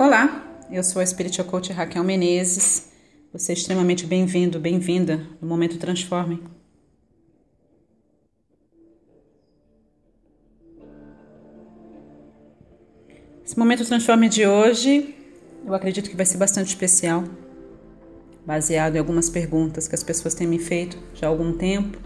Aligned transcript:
Olá, 0.00 0.64
eu 0.70 0.84
sou 0.84 1.02
a 1.02 1.04
Spiritual 1.04 1.48
Coach 1.48 1.72
Raquel 1.72 2.04
Menezes. 2.04 2.92
Você 3.32 3.50
é 3.50 3.54
extremamente 3.56 4.06
bem-vindo, 4.06 4.60
bem-vinda 4.60 5.26
no 5.42 5.48
Momento 5.48 5.76
Transforme. 5.76 6.40
Esse 13.44 13.58
Momento 13.58 13.84
Transforme 13.84 14.28
de 14.28 14.46
hoje, 14.46 15.16
eu 15.66 15.74
acredito 15.74 16.08
que 16.08 16.16
vai 16.16 16.24
ser 16.24 16.38
bastante 16.38 16.68
especial, 16.68 17.24
baseado 18.46 18.94
em 18.94 19.00
algumas 19.00 19.28
perguntas 19.28 19.88
que 19.88 19.96
as 19.96 20.04
pessoas 20.04 20.32
têm 20.32 20.46
me 20.46 20.60
feito 20.60 20.96
já 21.12 21.26
há 21.26 21.30
algum 21.30 21.52
tempo 21.52 21.98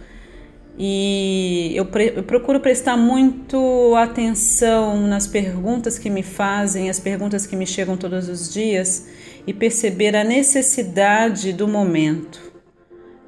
e 0.78 1.72
eu, 1.74 1.86
eu, 2.16 2.22
procuro 2.22 2.58
prestar 2.58 2.96
muito 2.96 3.94
atenção 3.96 5.06
nas 5.06 5.26
perguntas 5.26 5.98
que 5.98 6.08
me 6.08 6.22
fazem, 6.22 6.88
as 6.88 6.98
perguntas 6.98 7.46
que 7.46 7.54
me 7.54 7.66
chegam 7.66 7.96
todos 7.96 8.28
os 8.28 8.52
dias 8.52 9.06
e 9.46 9.52
perceber 9.52 10.16
a 10.16 10.24
necessidade 10.24 11.52
do 11.52 11.68
momento. 11.68 12.40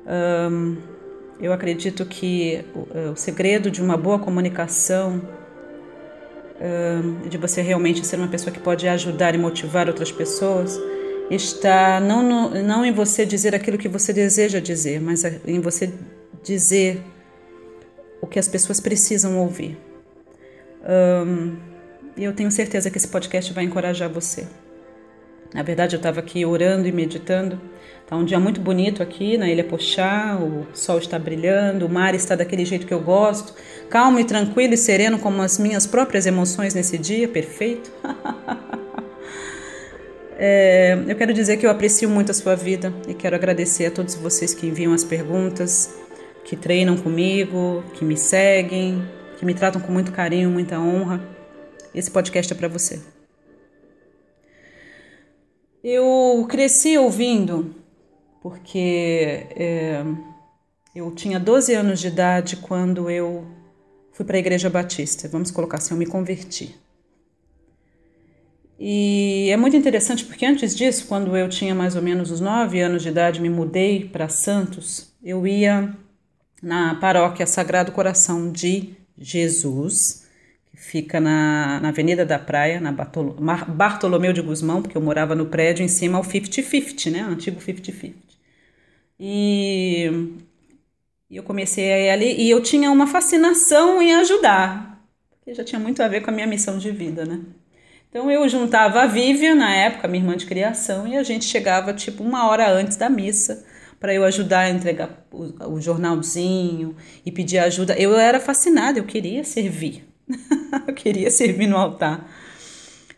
Um, 0.06 0.76
eu 1.40 1.52
acredito 1.52 2.06
que 2.06 2.64
o, 2.74 3.12
o, 3.12 3.16
segredo 3.16 3.70
de 3.70 3.82
uma 3.82 3.96
boa 3.96 4.18
comunicação, 4.18 5.20
um, 6.60 7.28
de 7.28 7.36
você 7.36 7.60
realmente 7.60 8.06
ser 8.06 8.16
uma 8.16 8.28
pessoa 8.28 8.52
que 8.52 8.60
pode 8.60 8.88
ajudar 8.88 9.34
e 9.34 9.38
motivar 9.38 9.86
outras 9.86 10.10
pessoas, 10.10 10.80
está 11.30 12.00
não, 12.00 12.22
no, 12.22 12.62
não 12.62 12.86
em 12.86 12.92
você 12.92 13.26
dizer 13.26 13.54
aquilo 13.54 13.76
que 13.76 13.88
você 13.88 14.14
deseja 14.14 14.60
dizer, 14.60 14.98
mas 15.00 15.24
em 15.46 15.60
você 15.60 15.92
dizer 16.42 17.02
o 18.24 18.26
que 18.26 18.38
as 18.38 18.48
pessoas 18.48 18.80
precisam 18.80 19.38
ouvir. 19.38 19.76
E 20.82 21.26
um, 21.26 21.56
eu 22.16 22.32
tenho 22.32 22.50
certeza 22.50 22.90
que 22.90 22.96
esse 22.96 23.08
podcast 23.08 23.52
vai 23.52 23.64
encorajar 23.64 24.08
você. 24.08 24.46
Na 25.52 25.62
verdade, 25.62 25.94
eu 25.94 25.98
estava 25.98 26.20
aqui 26.20 26.44
orando 26.44 26.88
e 26.88 26.92
meditando. 26.92 27.60
Está 28.02 28.16
um 28.16 28.24
dia 28.24 28.40
muito 28.40 28.60
bonito 28.60 29.02
aqui 29.02 29.36
na 29.36 29.48
Ilha 29.48 29.62
Pochá, 29.62 30.36
o 30.40 30.66
sol 30.74 30.98
está 30.98 31.18
brilhando, 31.18 31.86
o 31.86 31.88
mar 31.88 32.14
está 32.14 32.34
daquele 32.34 32.64
jeito 32.64 32.86
que 32.86 32.92
eu 32.92 33.00
gosto, 33.00 33.54
calmo 33.88 34.18
e 34.18 34.24
tranquilo 34.24 34.74
e 34.74 34.76
sereno 34.76 35.18
como 35.18 35.40
as 35.40 35.58
minhas 35.58 35.86
próprias 35.86 36.26
emoções 36.26 36.74
nesse 36.74 36.98
dia, 36.98 37.28
perfeito. 37.28 37.90
é, 40.36 40.98
eu 41.06 41.16
quero 41.16 41.32
dizer 41.32 41.56
que 41.56 41.66
eu 41.66 41.70
aprecio 41.70 42.08
muito 42.10 42.30
a 42.30 42.34
sua 42.34 42.54
vida 42.54 42.92
e 43.06 43.14
quero 43.14 43.36
agradecer 43.36 43.86
a 43.86 43.90
todos 43.90 44.14
vocês 44.14 44.52
que 44.52 44.66
enviam 44.66 44.92
as 44.92 45.04
perguntas, 45.04 46.03
que 46.44 46.56
treinam 46.56 46.96
comigo, 46.96 47.82
que 47.94 48.04
me 48.04 48.16
seguem, 48.16 49.02
que 49.38 49.44
me 49.44 49.54
tratam 49.54 49.80
com 49.80 49.90
muito 49.90 50.12
carinho, 50.12 50.50
muita 50.50 50.78
honra. 50.78 51.20
Esse 51.94 52.10
podcast 52.10 52.52
é 52.52 52.56
para 52.56 52.68
você. 52.68 53.02
Eu 55.82 56.46
cresci 56.48 56.96
ouvindo 56.96 57.74
porque 58.42 59.46
é, 59.56 60.04
eu 60.94 61.10
tinha 61.12 61.40
12 61.40 61.74
anos 61.74 62.00
de 62.00 62.08
idade 62.08 62.56
quando 62.56 63.10
eu 63.10 63.46
fui 64.12 64.24
para 64.24 64.36
a 64.36 64.38
Igreja 64.38 64.68
Batista. 64.68 65.28
Vamos 65.28 65.50
colocar 65.50 65.78
assim, 65.78 65.94
eu 65.94 65.98
me 65.98 66.06
converti. 66.06 66.74
E 68.78 69.48
é 69.50 69.56
muito 69.56 69.76
interessante 69.76 70.24
porque 70.24 70.44
antes 70.44 70.76
disso, 70.76 71.06
quando 71.06 71.36
eu 71.36 71.48
tinha 71.48 71.74
mais 71.74 71.96
ou 71.96 72.02
menos 72.02 72.30
os 72.30 72.40
9 72.40 72.80
anos 72.80 73.02
de 73.02 73.08
idade, 73.08 73.40
me 73.40 73.48
mudei 73.48 74.08
para 74.08 74.28
Santos, 74.28 75.14
eu 75.22 75.46
ia 75.46 75.94
na 76.62 76.94
paróquia 76.94 77.46
Sagrado 77.46 77.92
Coração 77.92 78.50
de 78.50 78.94
Jesus, 79.16 80.26
que 80.70 80.76
fica 80.76 81.20
na, 81.20 81.80
na 81.80 81.88
Avenida 81.88 82.24
da 82.24 82.38
Praia, 82.38 82.80
na 82.80 82.92
Bartolomeu 82.92 84.32
de 84.32 84.42
Guzmão, 84.42 84.82
porque 84.82 84.96
eu 84.96 85.02
morava 85.02 85.34
no 85.34 85.46
prédio 85.46 85.84
em 85.84 85.88
cima 85.88 86.18
ao 86.18 86.24
50-50, 86.24 87.10
né? 87.10 87.20
Antigo 87.20 87.60
50-50. 87.60 88.14
E 89.18 90.34
eu 91.30 91.42
comecei 91.42 91.92
a 91.92 91.98
ir 92.00 92.10
ali 92.10 92.42
e 92.42 92.50
eu 92.50 92.62
tinha 92.62 92.90
uma 92.90 93.06
fascinação 93.06 94.02
em 94.02 94.14
ajudar, 94.14 95.04
porque 95.30 95.54
já 95.54 95.64
tinha 95.64 95.78
muito 95.78 96.02
a 96.02 96.08
ver 96.08 96.22
com 96.22 96.30
a 96.30 96.34
minha 96.34 96.46
missão 96.46 96.78
de 96.78 96.90
vida, 96.90 97.24
né? 97.24 97.40
Então 98.08 98.30
eu 98.30 98.48
juntava 98.48 99.02
a 99.02 99.06
Vivian, 99.06 99.56
na 99.56 99.74
época, 99.74 100.06
minha 100.06 100.22
irmã 100.22 100.36
de 100.36 100.46
criação, 100.46 101.06
e 101.06 101.16
a 101.16 101.22
gente 101.24 101.44
chegava 101.44 101.92
tipo 101.92 102.22
uma 102.22 102.48
hora 102.48 102.70
antes 102.70 102.96
da 102.96 103.10
missa 103.10 103.66
para 104.04 104.12
eu 104.12 104.22
ajudar 104.22 104.58
a 104.58 104.70
entregar 104.70 105.26
o, 105.32 105.76
o, 105.76 105.80
jornalzinho 105.80 106.94
e 107.24 107.32
pedir 107.32 107.56
ajuda. 107.56 107.94
Eu 107.98 108.14
era 108.18 108.38
fascinada, 108.38 108.98
eu 108.98 109.04
queria 109.04 109.42
servir. 109.44 110.06
eu 110.86 110.92
queria 110.92 111.30
servir 111.30 111.66
no 111.66 111.78
altar. 111.78 112.30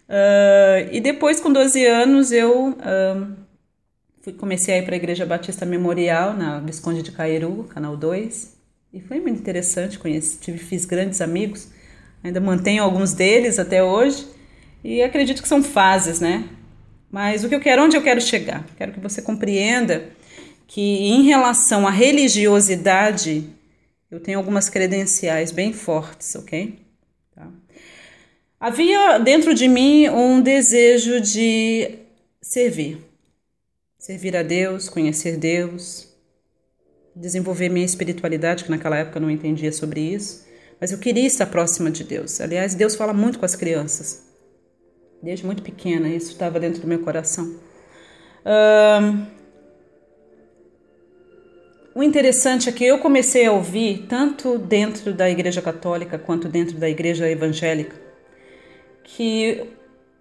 Uh, 0.09 0.87
e 0.93 1.01
depois, 1.01 1.41
com 1.41 1.53
12 1.53 1.85
anos, 1.85 2.31
eu 2.31 2.69
uh, 2.69 3.33
fui, 4.21 4.33
comecei 4.35 4.75
a 4.75 4.79
ir 4.79 4.85
para 4.85 4.95
a 4.95 4.97
Igreja 4.97 5.27
Batista 5.27 5.67
Memorial, 5.67 6.35
na 6.35 6.61
Visconde 6.61 7.03
de 7.03 7.11
Cairu, 7.11 7.65
Canal 7.65 7.97
2. 7.97 8.57
E 8.93 9.01
foi 9.01 9.19
muito 9.19 9.41
interessante, 9.41 9.99
conheci, 9.99 10.39
tive, 10.39 10.59
fiz 10.59 10.85
grandes 10.85 11.21
amigos. 11.21 11.67
Ainda 12.23 12.39
mantenho 12.39 12.85
alguns 12.85 13.13
deles 13.13 13.59
até 13.59 13.83
hoje. 13.83 14.25
E 14.85 15.03
acredito 15.03 15.43
que 15.43 15.49
são 15.49 15.65
fases, 15.65 16.21
né? 16.21 16.49
Mas 17.11 17.43
o 17.43 17.49
que 17.49 17.57
eu 17.57 17.61
quero, 17.61 17.83
onde 17.83 17.97
eu 17.97 18.03
quero 18.03 18.21
chegar? 18.21 18.65
Quero 18.77 18.93
que 18.93 19.01
você 19.01 19.21
compreenda 19.21 20.15
que 20.67 20.81
em 20.81 21.23
relação 21.23 21.87
à 21.87 21.91
religiosidade 21.91 23.49
eu 24.11 24.21
tenho 24.21 24.39
algumas 24.39 24.69
credenciais 24.69 25.51
bem 25.51 25.73
fortes, 25.73 26.35
ok? 26.35 26.79
Tá. 27.35 27.49
Havia 28.59 29.19
dentro 29.19 29.55
de 29.55 29.69
mim 29.69 30.09
um 30.09 30.41
desejo 30.41 31.21
de 31.21 31.99
servir, 32.41 32.99
servir 33.99 34.37
a 34.37 34.43
Deus, 34.43 34.89
conhecer 34.89 35.37
Deus, 35.37 36.09
desenvolver 37.15 37.69
minha 37.69 37.87
espiritualidade, 37.87 38.65
que 38.65 38.71
naquela 38.71 38.97
época 38.97 39.19
eu 39.19 39.23
não 39.23 39.31
entendia 39.31 39.73
sobre 39.73 40.01
isso, 40.01 40.47
mas 40.81 40.93
eu 40.93 40.99
queria 40.99 41.27
estar 41.27 41.47
próxima 41.47 41.91
de 41.91 42.05
Deus. 42.05 42.41
Aliás, 42.41 42.75
Deus 42.75 42.95
fala 42.95 43.13
muito 43.13 43.39
com 43.39 43.45
as 43.45 43.57
crianças, 43.57 44.23
desde 45.23 45.45
muito 45.45 45.63
pequena, 45.63 46.09
isso 46.09 46.33
estava 46.33 46.61
dentro 46.61 46.81
do 46.81 46.87
meu 46.87 47.01
coração. 47.01 47.59
Uh, 48.45 49.27
o 51.97 52.03
interessante 52.03 52.69
é 52.69 52.73
que 52.73 52.85
eu 52.85 52.99
comecei 52.99 53.47
a 53.47 53.53
ouvir, 53.53 54.05
tanto 54.07 54.59
dentro 54.59 55.15
da 55.15 55.31
Igreja 55.31 55.63
Católica 55.63 56.19
quanto 56.19 56.47
dentro 56.47 56.77
da 56.77 56.91
Igreja 56.91 57.27
Evangélica, 57.27 57.97
que 59.03 59.65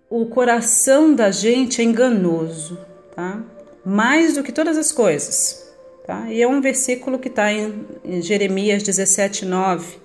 o 0.10 0.26
coração 0.28 1.14
da 1.14 1.32
gente 1.32 1.82
é 1.82 1.84
enganoso, 1.84 2.80
tá? 3.14 3.44
Mais 3.86 4.36
do 4.36 4.42
que 4.42 4.54
todas 4.54 4.78
as 4.78 4.94
coisas, 4.94 5.70
tá? 6.08 6.32
E 6.32 6.42
é 6.42 6.48
um 6.48 6.62
versículo 6.62 7.20
que 7.20 7.28
está 7.28 7.52
em, 7.52 7.86
em 8.06 8.22
Jeremias 8.22 8.82
17, 8.82 9.44
9, 9.44 9.98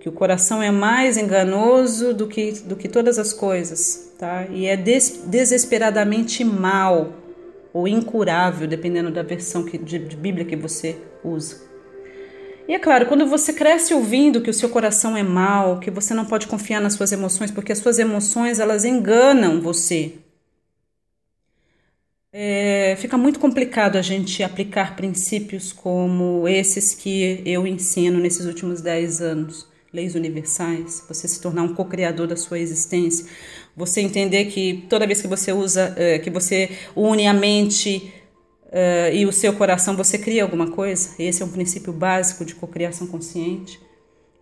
que 0.00 0.08
o 0.08 0.12
coração 0.12 0.62
é 0.62 0.70
mais 0.70 1.18
enganoso 1.18 2.14
do 2.14 2.26
que, 2.26 2.52
do 2.62 2.76
que 2.76 2.88
todas 2.88 3.18
as 3.18 3.30
coisas, 3.30 4.10
tá? 4.18 4.46
E 4.50 4.64
é 4.64 4.74
des, 4.74 5.24
desesperadamente 5.26 6.42
mal 6.42 7.23
ou 7.74 7.88
incurável, 7.88 8.68
dependendo 8.68 9.10
da 9.10 9.24
versão 9.24 9.64
que, 9.64 9.76
de, 9.76 9.98
de 9.98 10.16
Bíblia 10.16 10.44
que 10.44 10.54
você 10.54 10.96
usa. 11.24 11.60
E 12.68 12.72
é 12.72 12.78
claro, 12.78 13.06
quando 13.06 13.26
você 13.26 13.52
cresce 13.52 13.92
ouvindo 13.92 14.40
que 14.40 14.48
o 14.48 14.54
seu 14.54 14.70
coração 14.70 15.16
é 15.16 15.22
mau, 15.24 15.80
que 15.80 15.90
você 15.90 16.14
não 16.14 16.24
pode 16.24 16.46
confiar 16.46 16.80
nas 16.80 16.94
suas 16.94 17.10
emoções, 17.10 17.50
porque 17.50 17.72
as 17.72 17.78
suas 17.78 17.98
emoções 17.98 18.60
elas 18.60 18.84
enganam 18.84 19.60
você. 19.60 20.14
É, 22.32 22.96
fica 22.96 23.18
muito 23.18 23.38
complicado 23.38 23.96
a 23.96 24.02
gente 24.02 24.42
aplicar 24.42 24.96
princípios 24.96 25.72
como 25.72 26.48
esses 26.48 26.94
que 26.94 27.42
eu 27.44 27.66
ensino 27.66 28.18
nesses 28.18 28.46
últimos 28.46 28.80
10 28.80 29.20
anos 29.20 29.68
leis 29.94 30.16
universais, 30.16 31.04
você 31.08 31.28
se 31.28 31.40
tornar 31.40 31.62
um 31.62 31.72
co-criador 31.72 32.26
da 32.26 32.36
sua 32.36 32.58
existência, 32.58 33.26
você 33.76 34.00
entender 34.00 34.46
que 34.46 34.84
toda 34.88 35.06
vez 35.06 35.20
que 35.20 35.28
você 35.28 35.52
usa, 35.52 35.94
uh, 35.94 36.22
que 36.22 36.30
você 36.30 36.70
une 36.94 37.26
a 37.26 37.32
mente 37.32 38.12
uh, 38.66 39.12
e 39.12 39.26
o 39.26 39.32
seu 39.32 39.52
coração, 39.54 39.96
você 39.96 40.18
cria 40.18 40.42
alguma 40.42 40.70
coisa. 40.70 41.10
Esse 41.18 41.42
é 41.42 41.44
um 41.44 41.50
princípio 41.50 41.92
básico 41.92 42.44
de 42.44 42.54
cocriação 42.54 43.06
consciente. 43.06 43.80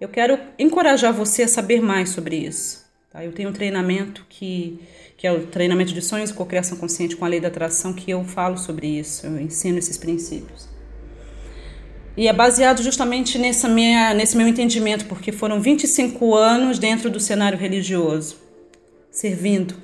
Eu 0.00 0.08
quero 0.08 0.38
encorajar 0.58 1.12
você 1.12 1.44
a 1.44 1.48
saber 1.48 1.80
mais 1.80 2.10
sobre 2.10 2.36
isso. 2.36 2.84
Tá? 3.12 3.24
Eu 3.24 3.32
tenho 3.32 3.50
um 3.50 3.52
treinamento 3.52 4.26
que, 4.28 4.80
que 5.16 5.26
é 5.26 5.32
o 5.32 5.46
treinamento 5.46 5.92
de 5.92 6.02
sonhos 6.02 6.30
e 6.30 6.34
cocriação 6.34 6.78
consciente 6.78 7.14
com 7.14 7.24
a 7.24 7.28
lei 7.28 7.40
da 7.40 7.48
atração, 7.48 7.92
que 7.92 8.10
eu 8.10 8.24
falo 8.24 8.56
sobre 8.56 8.86
isso, 8.86 9.26
eu 9.26 9.38
ensino 9.40 9.78
esses 9.78 9.98
princípios. 9.98 10.68
E 12.16 12.28
é 12.28 12.32
baseado 12.32 12.82
justamente 12.82 13.38
nessa 13.38 13.68
minha, 13.68 14.12
nesse 14.12 14.36
meu 14.36 14.46
entendimento, 14.46 15.06
porque 15.06 15.32
foram 15.32 15.60
25 15.60 16.34
anos 16.34 16.78
dentro 16.78 17.10
do 17.10 17.20
cenário 17.20 17.58
religioso, 17.58 18.41
servindo. 19.12 19.76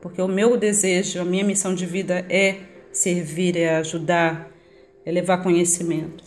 Porque 0.00 0.22
o 0.22 0.28
meu 0.28 0.56
desejo, 0.56 1.20
a 1.20 1.24
minha 1.24 1.44
missão 1.44 1.74
de 1.74 1.84
vida 1.84 2.24
é 2.30 2.60
servir, 2.92 3.56
é 3.56 3.76
ajudar, 3.76 4.50
é 5.04 5.10
levar 5.10 5.42
conhecimento. 5.42 6.24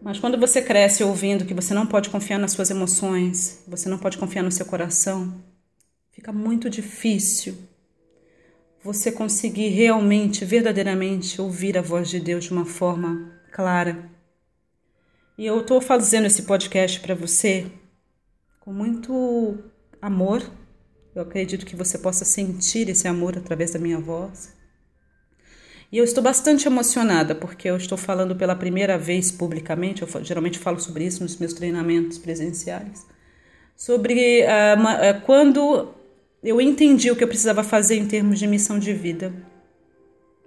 Mas 0.00 0.18
quando 0.18 0.38
você 0.38 0.62
cresce 0.62 1.04
ouvindo 1.04 1.44
que 1.44 1.54
você 1.54 1.74
não 1.74 1.86
pode 1.86 2.10
confiar 2.10 2.38
nas 2.38 2.52
suas 2.52 2.70
emoções, 2.70 3.62
você 3.68 3.88
não 3.88 3.98
pode 3.98 4.18
confiar 4.18 4.42
no 4.42 4.52
seu 4.52 4.64
coração, 4.64 5.42
fica 6.12 6.32
muito 6.32 6.70
difícil 6.70 7.56
você 8.82 9.10
conseguir 9.10 9.68
realmente, 9.68 10.44
verdadeiramente 10.44 11.40
ouvir 11.40 11.76
a 11.76 11.82
voz 11.82 12.08
de 12.08 12.20
Deus 12.20 12.44
de 12.44 12.52
uma 12.52 12.64
forma 12.64 13.32
clara. 13.50 14.08
E 15.36 15.44
eu 15.44 15.60
estou 15.60 15.80
fazendo 15.80 16.26
esse 16.26 16.42
podcast 16.42 17.00
para 17.00 17.14
você 17.14 17.66
com 18.60 18.72
muito 18.72 19.58
amor. 20.00 20.42
Eu 21.14 21.22
acredito 21.22 21.64
que 21.64 21.76
você 21.76 21.98
possa 21.98 22.24
sentir 22.24 22.88
esse 22.88 23.08
amor 23.08 23.36
através 23.36 23.70
da 23.72 23.78
minha 23.78 23.98
voz. 23.98 24.54
E 25.90 25.98
eu 25.98 26.04
estou 26.04 26.22
bastante 26.22 26.66
emocionada 26.66 27.34
porque 27.34 27.68
eu 27.68 27.76
estou 27.76 27.96
falando 27.96 28.34
pela 28.34 28.56
primeira 28.56 28.98
vez 28.98 29.30
publicamente. 29.30 30.02
Eu 30.02 30.24
geralmente 30.24 30.58
falo 30.58 30.78
sobre 30.80 31.04
isso 31.04 31.22
nos 31.22 31.36
meus 31.38 31.52
treinamentos 31.52 32.18
presenciais. 32.18 33.06
Sobre 33.76 34.42
uh, 34.42 34.80
uh, 34.80 35.20
quando 35.22 35.94
eu 36.42 36.60
entendi 36.60 37.10
o 37.10 37.16
que 37.16 37.24
eu 37.24 37.28
precisava 37.28 37.62
fazer 37.62 37.96
em 37.96 38.06
termos 38.06 38.38
de 38.38 38.46
missão 38.46 38.78
de 38.78 38.92
vida. 38.92 39.32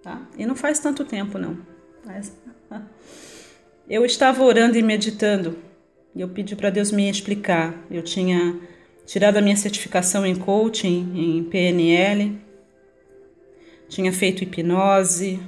Tá? 0.04 0.28
E 0.38 0.46
não 0.46 0.56
faz 0.56 0.80
tanto 0.80 1.06
tempo, 1.06 1.38
não. 1.38 1.58
Mas, 2.06 2.32
eu 3.90 4.06
estava 4.06 4.44
orando 4.44 4.78
e 4.78 4.82
meditando 4.82 5.58
e 6.16 6.22
eu 6.22 6.30
pedi 6.30 6.56
para 6.56 6.70
Deus 6.70 6.92
me 6.92 7.10
explicar. 7.10 7.76
Eu 7.90 8.02
tinha 8.02 8.60
tirado 9.10 9.38
a 9.38 9.42
minha 9.42 9.56
certificação 9.58 10.24
em 10.24 10.36
coaching, 10.36 11.14
em 11.16 11.44
PNL, 11.44 12.40
tinha 13.88 14.14
feito 14.14 14.44
hipnose, 14.44 15.40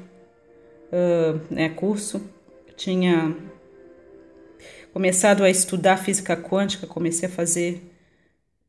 uh, 0.88 1.54
né, 1.54 1.70
curso, 1.70 2.28
tinha 2.76 3.38
começado 4.92 5.44
a 5.44 5.50
estudar 5.50 5.98
física 5.98 6.36
quântica, 6.36 6.88
comecei 6.88 7.30
a 7.30 7.32
fazer 7.32 7.84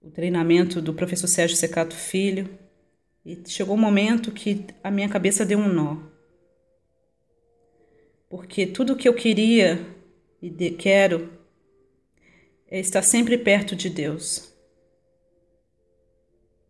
o 0.02 0.10
treinamento 0.10 0.82
do 0.82 0.92
professor 0.92 1.26
Sérgio 1.26 1.56
Secato 1.56 1.96
Filho, 1.96 2.50
e 3.24 3.42
chegou 3.46 3.74
um 3.76 3.80
momento 3.80 4.30
que 4.30 4.66
a 4.84 4.90
minha 4.90 5.08
cabeça 5.08 5.46
deu 5.46 5.58
um 5.58 5.72
nó. 5.72 5.96
Porque 8.28 8.66
tudo 8.66 8.94
que 8.94 9.08
eu 9.08 9.14
queria 9.14 9.86
e 10.42 10.50
de, 10.50 10.70
quero 10.72 11.32
é 12.70 12.78
estar 12.78 13.00
sempre 13.00 13.38
perto 13.38 13.74
de 13.74 13.88
Deus. 13.88 14.51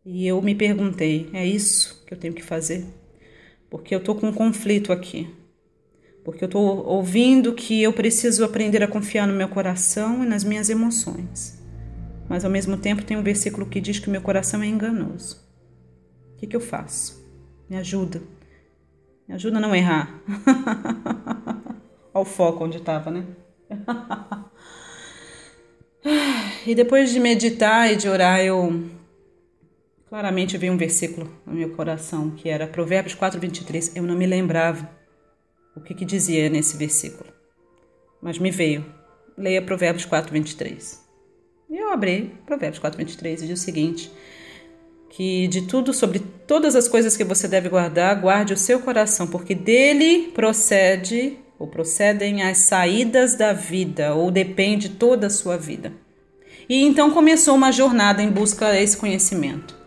E 0.05 0.27
eu 0.27 0.41
me 0.43 0.55
perguntei: 0.55 1.31
é 1.33 1.47
isso 1.47 2.03
que 2.07 2.15
eu 2.15 2.19
tenho 2.19 2.35
que 2.35 2.43
fazer? 2.43 2.85
Porque 3.71 3.95
eu 3.95 3.99
estou 3.99 4.15
com 4.15 4.29
um 4.29 4.33
conflito 4.33 4.93
aqui. 4.93 5.29
Porque 6.25 6.45
eu 6.45 6.47
estou 6.47 6.87
ouvindo 6.87 7.53
que 7.53 7.83
eu 7.83 7.93
preciso 7.93 8.45
aprender 8.45 8.83
a 8.83 8.89
confiar 8.89 9.27
no 9.27 9.35
meu 9.35 9.49
coração 9.49 10.23
e 10.23 10.27
nas 10.27 10.45
minhas 10.45 10.71
emoções 10.71 11.63
mas 12.33 12.47
ao 12.47 12.51
mesmo 12.51 12.79
tempo 12.79 13.05
tem 13.05 13.15
um 13.15 13.23
versículo 13.23 13.67
que 13.67 13.79
diz 13.79 13.99
que 13.99 14.09
meu 14.09 14.23
coração 14.23 14.63
é 14.63 14.67
enganoso. 14.67 15.37
O 16.33 16.37
que, 16.39 16.47
que 16.47 16.57
eu 16.57 16.63
faço? 16.63 17.23
Me 17.69 17.77
ajuda. 17.77 18.23
Me 19.29 19.35
ajuda 19.35 19.59
a 19.59 19.61
não 19.61 19.75
errar. 19.75 20.19
Olha 22.15 22.23
o 22.23 22.25
foco 22.25 22.65
onde 22.65 22.79
estava, 22.79 23.11
né? 23.11 23.27
e 26.67 26.75
depois 26.75 27.13
de 27.13 27.21
meditar 27.21 27.93
e 27.93 27.97
de 27.97 28.09
orar, 28.09 28.41
eu 28.41 28.83
claramente 30.13 30.59
vi 30.59 30.69
um 30.69 30.77
versículo 30.77 31.27
no 31.47 31.55
meu 31.55 31.71
coração 31.71 32.33
que 32.33 32.47
era 32.47 32.67
Provérbios 32.67 33.15
4, 33.15 33.41
23. 33.41 33.97
Eu 33.97 34.03
não 34.03 34.15
me 34.15 34.27
lembrava 34.27 34.87
o 35.75 35.81
que, 35.81 35.95
que 35.95 36.05
dizia 36.05 36.51
nesse 36.51 36.77
versículo, 36.77 37.33
mas 38.21 38.39
me 38.39 38.51
veio. 38.51 38.85
Leia 39.39 39.63
Provérbios 39.63 40.05
4, 40.05 40.31
23. 40.31 41.03
E 41.71 41.79
eu 41.79 41.91
abri 41.91 42.31
Provérbios 42.45 42.79
4, 42.79 42.99
23 42.99 43.41
e 43.41 43.47
diz 43.47 43.59
o 43.59 43.63
seguinte: 43.63 44.13
que 45.09 45.49
de 45.49 45.63
tudo, 45.63 45.95
sobre 45.95 46.19
todas 46.47 46.77
as 46.77 46.87
coisas 46.89 47.17
que 47.17 47.25
você 47.25 47.49
deve 47.49 47.71
guardar, 47.71 48.21
guarde 48.21 48.53
o 48.53 48.59
seu 48.59 48.81
coração, 48.81 49.27
porque 49.27 49.55
dele 49.55 50.31
procede 50.35 51.39
ou 51.59 51.69
procedem 51.69 52.43
as 52.43 52.59
saídas 52.67 53.35
da 53.35 53.55
vida, 53.55 54.13
ou 54.13 54.31
depende 54.31 54.91
toda 54.91 55.29
a 55.29 55.31
sua 55.31 55.57
vida. 55.57 55.91
E 56.69 56.83
então 56.83 57.11
começou 57.13 57.55
uma 57.55 57.73
jornada 57.73 58.23
em 58.23 58.31
busca 58.31 58.73
desse 58.73 58.99
conhecimento. 58.99 59.81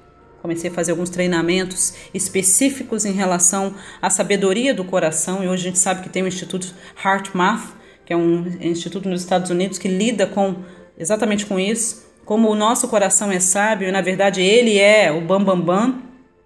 Comecei 0.45 0.69
a 0.69 0.74
fazer 0.74 0.92
alguns 0.92 1.09
treinamentos 1.09 1.95
específicos 2.13 3.03
em 3.03 3.13
relação 3.13 3.74
à 4.00 4.12
sabedoria 4.12 4.75
do 4.75 4.86
coração, 4.86 5.44
e 5.44 5.47
hoje 5.47 5.63
a 5.63 5.69
gente 5.71 5.80
sabe 5.80 6.03
que 6.03 6.09
tem 6.09 6.21
o 6.21 6.27
Instituto 6.27 6.71
HeartMath, 7.03 7.74
que 8.06 8.13
é 8.13 8.15
um 8.15 8.45
instituto 8.62 9.09
nos 9.09 9.21
Estados 9.21 9.50
Unidos 9.50 9.80
que 9.80 9.88
lida 9.88 10.27
com 10.27 10.57
exatamente 11.00 11.47
com 11.47 11.59
isso. 11.59 12.06
Como 12.24 12.47
o 12.47 12.53
nosso 12.53 12.88
coração 12.89 13.31
é 13.31 13.39
sábio, 13.39 13.89
e 13.89 13.92
na 13.92 14.01
verdade 14.01 14.39
ele 14.39 14.77
é 14.77 15.12
o 15.12 15.19
bambambam, 15.19 15.62
bam, 15.63 15.92
bam, 15.92 16.01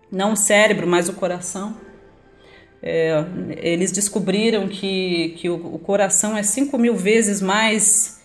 não 0.09 0.31
o 0.31 0.37
cérebro, 0.37 0.87
mas 0.87 1.09
o 1.09 1.13
coração. 1.13 1.75
É, 2.81 3.25
eles 3.57 3.91
descobriram 3.91 4.69
que, 4.69 5.35
que 5.37 5.49
o, 5.49 5.55
o, 5.75 5.77
coração 5.77 6.37
é 6.37 6.41
5 6.41 6.77
mil 6.77 6.95
vezes 6.95 7.41
mais. 7.41 8.18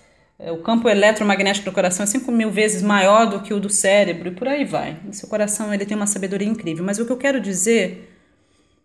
É, 0.44 0.52
o 0.52 0.58
campo 0.58 0.90
eletromagnético 0.90 1.70
do 1.70 1.72
coração 1.72 2.04
é 2.04 2.06
5 2.06 2.30
mil 2.30 2.50
vezes 2.50 2.82
maior 2.82 3.24
do 3.24 3.40
que 3.40 3.54
o 3.54 3.58
do 3.58 3.70
cérebro, 3.70 4.28
e 4.28 4.30
por 4.30 4.46
aí 4.46 4.62
vai. 4.62 4.98
O 5.08 5.12
seu 5.14 5.26
coração 5.26 5.72
ele 5.72 5.86
tem 5.86 5.96
uma 5.96 6.06
sabedoria 6.06 6.46
incrível. 6.46 6.84
Mas 6.84 6.98
o 6.98 7.06
que 7.06 7.12
eu 7.12 7.16
quero 7.16 7.40
dizer, 7.40 8.14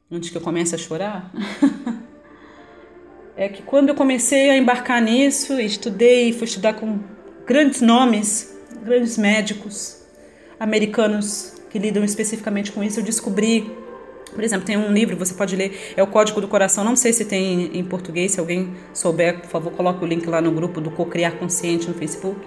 antes 0.10 0.30
que 0.30 0.38
eu 0.38 0.42
comece 0.42 0.74
a 0.74 0.78
chorar, 0.78 1.30
é 3.36 3.50
que 3.50 3.62
quando 3.62 3.90
eu 3.90 3.96
comecei 3.96 4.50
a 4.50 4.58
embarcar 4.58 5.02
nisso, 5.02 5.60
estudei, 5.60 6.32
fui 6.32 6.46
estudar 6.46 6.76
com 6.76 6.98
grandes 7.46 7.82
nomes, 7.82 8.58
grandes 8.82 9.18
médicos 9.18 10.02
americanos 10.58 11.56
que 11.70 11.78
lidam 11.78 12.06
especificamente 12.06 12.72
com 12.72 12.82
isso. 12.82 13.02
Eu 13.02 13.04
descobri, 13.04 13.70
por 14.34 14.44
exemplo, 14.44 14.66
tem 14.66 14.78
um 14.78 14.92
livro, 14.92 15.16
você 15.16 15.34
pode 15.34 15.56
ler, 15.56 15.94
é 15.96 16.04
o 16.04 16.08
Código 16.08 16.40
do 16.40 16.48
Coração. 16.48 16.84
Não 16.84 16.96
sei 16.96 17.14
se 17.14 17.26
tem 17.26 17.78
em 17.78 17.84
português, 17.84 18.34
se 18.34 18.40
alguém 18.40 18.76
souber, 18.94 19.40
por 19.42 19.50
favor, 19.50 19.72
coloque 19.74 20.04
o 20.04 20.08
link 20.08 20.26
lá 20.28 20.42
no 20.42 20.52
grupo 20.52 20.80
do 20.80 20.92
Cocriar 20.92 21.34
Consciente 21.34 21.88
no 21.88 21.94
Facebook. 21.94 22.40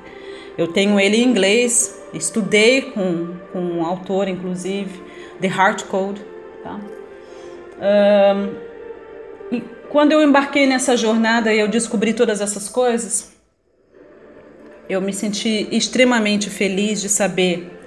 Eu 0.56 0.68
tenho 0.68 1.00
ele 1.00 1.16
em 1.16 1.24
inglês, 1.24 2.02
estudei 2.12 2.82
com, 2.82 3.36
com 3.52 3.60
um 3.60 3.84
autor, 3.84 4.28
inclusive, 4.28 5.02
The 5.40 5.48
Heart 5.48 5.84
Code. 5.84 6.20
Tá? 6.62 6.80
Um, 7.82 8.54
e 9.50 9.60
quando 9.88 10.12
eu 10.12 10.22
embarquei 10.22 10.66
nessa 10.66 10.96
jornada 10.96 11.52
e 11.52 11.58
eu 11.58 11.68
descobri 11.68 12.12
todas 12.12 12.40
essas 12.40 12.68
coisas, 12.68 13.32
eu 14.88 15.00
me 15.00 15.12
senti 15.12 15.68
extremamente 15.70 16.50
feliz 16.50 17.00
de 17.00 17.08
saber 17.08 17.81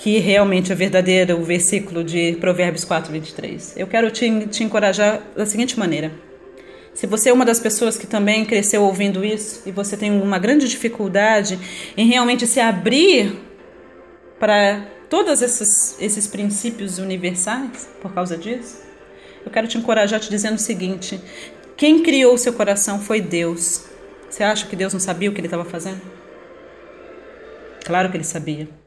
que 0.00 0.18
realmente 0.18 0.72
é 0.72 0.74
verdadeiro 0.74 1.38
o 1.38 1.44
versículo 1.44 2.02
de 2.02 2.34
Provérbios 2.40 2.84
4, 2.84 3.12
23. 3.12 3.74
Eu 3.76 3.86
quero 3.86 4.10
te, 4.10 4.46
te 4.46 4.64
encorajar 4.64 5.22
da 5.36 5.44
seguinte 5.44 5.78
maneira. 5.78 6.10
Se 6.94 7.06
você 7.06 7.28
é 7.28 7.32
uma 7.34 7.44
das 7.44 7.60
pessoas 7.60 7.98
que 7.98 8.06
também 8.06 8.46
cresceu 8.46 8.82
ouvindo 8.82 9.22
isso 9.22 9.62
e 9.66 9.70
você 9.70 9.98
tem 9.98 10.10
uma 10.10 10.38
grande 10.38 10.66
dificuldade 10.66 11.58
em 11.98 12.06
realmente 12.06 12.46
se 12.46 12.58
abrir 12.58 13.38
para 14.38 14.86
todos 15.10 15.42
esses, 15.42 16.00
esses 16.00 16.26
princípios 16.26 16.98
universais 16.98 17.86
por 18.00 18.14
causa 18.14 18.38
disso, 18.38 18.80
eu 19.44 19.52
quero 19.52 19.68
te 19.68 19.76
encorajar 19.76 20.18
te 20.18 20.30
dizendo 20.30 20.54
o 20.54 20.58
seguinte: 20.58 21.20
quem 21.76 22.02
criou 22.02 22.32
o 22.32 22.38
seu 22.38 22.54
coração 22.54 22.98
foi 23.00 23.20
Deus. 23.20 23.84
Você 24.30 24.42
acha 24.42 24.66
que 24.66 24.76
Deus 24.76 24.94
não 24.94 25.00
sabia 25.00 25.28
o 25.28 25.34
que 25.34 25.40
ele 25.40 25.46
estava 25.46 25.64
fazendo? 25.66 26.00
Claro 27.84 28.10
que 28.10 28.16
ele 28.16 28.24
sabia. 28.24 28.80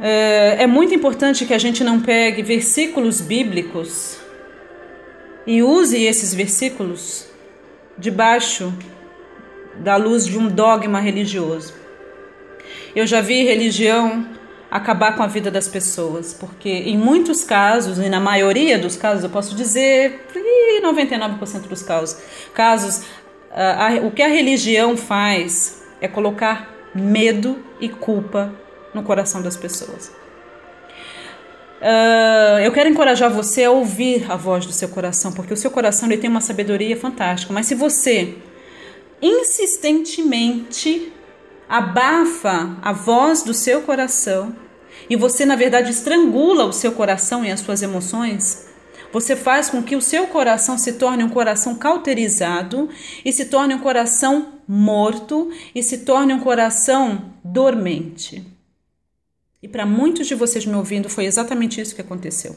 É, 0.00 0.62
é 0.62 0.66
muito 0.66 0.94
importante 0.94 1.46
que 1.46 1.54
a 1.54 1.58
gente 1.58 1.84
não 1.84 2.00
pegue 2.00 2.42
versículos 2.42 3.20
bíblicos 3.20 4.18
e 5.46 5.62
use 5.62 6.02
esses 6.02 6.34
versículos 6.34 7.26
debaixo 7.96 8.72
da 9.76 9.96
luz 9.96 10.26
de 10.26 10.36
um 10.38 10.48
dogma 10.48 11.00
religioso. 11.00 11.74
Eu 12.94 13.06
já 13.06 13.20
vi 13.20 13.44
religião 13.44 14.28
acabar 14.70 15.16
com 15.16 15.22
a 15.22 15.26
vida 15.26 15.50
das 15.50 15.68
pessoas, 15.68 16.34
porque 16.34 16.68
em 16.68 16.98
muitos 16.98 17.44
casos, 17.44 17.98
e 17.98 18.08
na 18.08 18.18
maioria 18.18 18.78
dos 18.78 18.96
casos, 18.96 19.22
eu 19.22 19.30
posso 19.30 19.54
dizer, 19.54 20.26
99% 20.82 21.68
dos 21.68 21.82
casos, 21.82 22.16
casos 22.52 23.02
a, 23.52 23.86
a, 23.86 23.94
o 24.00 24.10
que 24.10 24.22
a 24.22 24.28
religião 24.28 24.96
faz 24.96 25.82
é 26.00 26.08
colocar 26.08 26.74
medo 26.94 27.64
e 27.80 27.88
culpa 27.88 28.52
no 28.94 29.02
coração 29.02 29.42
das 29.42 29.56
pessoas. 29.56 30.12
Uh, 31.80 32.60
eu 32.62 32.72
quero 32.72 32.88
encorajar 32.88 33.30
você 33.30 33.64
a 33.64 33.70
ouvir 33.70 34.30
a 34.30 34.36
voz 34.36 34.64
do 34.64 34.72
seu 34.72 34.88
coração, 34.88 35.32
porque 35.32 35.52
o 35.52 35.56
seu 35.56 35.70
coração 35.70 36.08
ele 36.08 36.16
tem 36.16 36.30
uma 36.30 36.40
sabedoria 36.40 36.96
fantástica. 36.96 37.52
Mas 37.52 37.66
se 37.66 37.74
você 37.74 38.36
insistentemente 39.20 41.12
abafa 41.68 42.76
a 42.80 42.92
voz 42.92 43.42
do 43.42 43.52
seu 43.52 43.82
coração 43.82 44.54
e 45.10 45.16
você, 45.16 45.44
na 45.44 45.56
verdade, 45.56 45.90
estrangula 45.90 46.64
o 46.64 46.72
seu 46.72 46.92
coração 46.92 47.44
e 47.44 47.50
as 47.50 47.60
suas 47.60 47.82
emoções, 47.82 48.66
você 49.12 49.36
faz 49.36 49.68
com 49.68 49.82
que 49.82 49.94
o 49.94 50.00
seu 50.00 50.26
coração 50.26 50.78
se 50.78 50.94
torne 50.94 51.22
um 51.22 51.28
coração 51.28 51.74
cauterizado 51.74 52.88
e 53.24 53.32
se 53.32 53.44
torne 53.44 53.74
um 53.74 53.78
coração 53.78 54.54
morto 54.66 55.50
e 55.74 55.82
se 55.82 55.98
torne 55.98 56.32
um 56.32 56.40
coração 56.40 57.32
dormente. 57.44 58.53
E 59.64 59.68
para 59.68 59.86
muitos 59.86 60.26
de 60.26 60.34
vocês 60.34 60.66
me 60.66 60.74
ouvindo, 60.74 61.08
foi 61.08 61.24
exatamente 61.24 61.80
isso 61.80 61.94
que 61.94 62.02
aconteceu. 62.02 62.54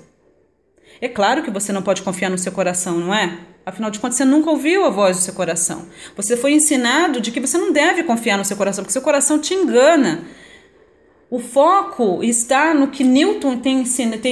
É 1.00 1.08
claro 1.08 1.42
que 1.42 1.50
você 1.50 1.72
não 1.72 1.82
pode 1.82 2.02
confiar 2.02 2.30
no 2.30 2.38
seu 2.38 2.52
coração, 2.52 3.00
não 3.00 3.14
é? 3.14 3.40
Afinal 3.66 3.90
de 3.90 3.98
contas, 3.98 4.18
você 4.18 4.26
nunca 4.26 4.50
ouviu 4.50 4.84
a 4.84 4.90
voz 4.90 5.16
do 5.16 5.24
seu 5.24 5.34
coração. 5.34 5.86
Você 6.18 6.36
foi 6.36 6.52
ensinado 6.52 7.22
de 7.22 7.32
que 7.32 7.40
você 7.40 7.58
não 7.58 7.72
deve 7.72 8.04
confiar 8.04 8.38
no 8.38 8.44
seu 8.44 8.58
coração, 8.58 8.84
porque 8.84 8.92
seu 8.92 9.02
coração 9.02 9.40
te 9.40 9.54
engana. 9.54 10.26
O 11.30 11.40
foco 11.40 12.22
está 12.22 12.74
no 12.74 12.90
que 12.90 13.06
Newton 13.06 13.58
tem, 13.58 13.86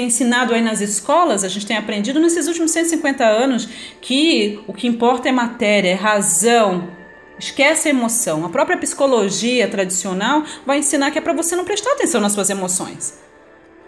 ensinado 0.03 0.53
aí 0.53 0.61
nas 0.61 0.81
escolas, 0.81 1.45
a 1.45 1.47
gente 1.47 1.65
tem 1.65 1.77
aprendido 1.77 2.19
nesses 2.19 2.45
últimos 2.45 2.71
150 2.71 3.23
anos 3.23 3.69
que 4.01 4.59
o 4.67 4.73
que 4.73 4.85
importa 4.85 5.29
é 5.29 5.31
matéria, 5.31 5.91
é 5.91 5.93
razão. 5.93 6.89
Esquece 7.37 7.89
a 7.89 7.91
emoção. 7.91 8.45
A 8.45 8.49
própria 8.49 8.77
psicologia 8.77 9.67
tradicional 9.67 10.43
vai 10.65 10.79
ensinar 10.79 11.11
que 11.11 11.17
é 11.17 11.21
para 11.21 11.33
você 11.33 11.55
não 11.55 11.65
prestar 11.65 11.91
atenção 11.91 12.21
nas 12.21 12.31
suas 12.31 12.49
emoções. 12.49 13.19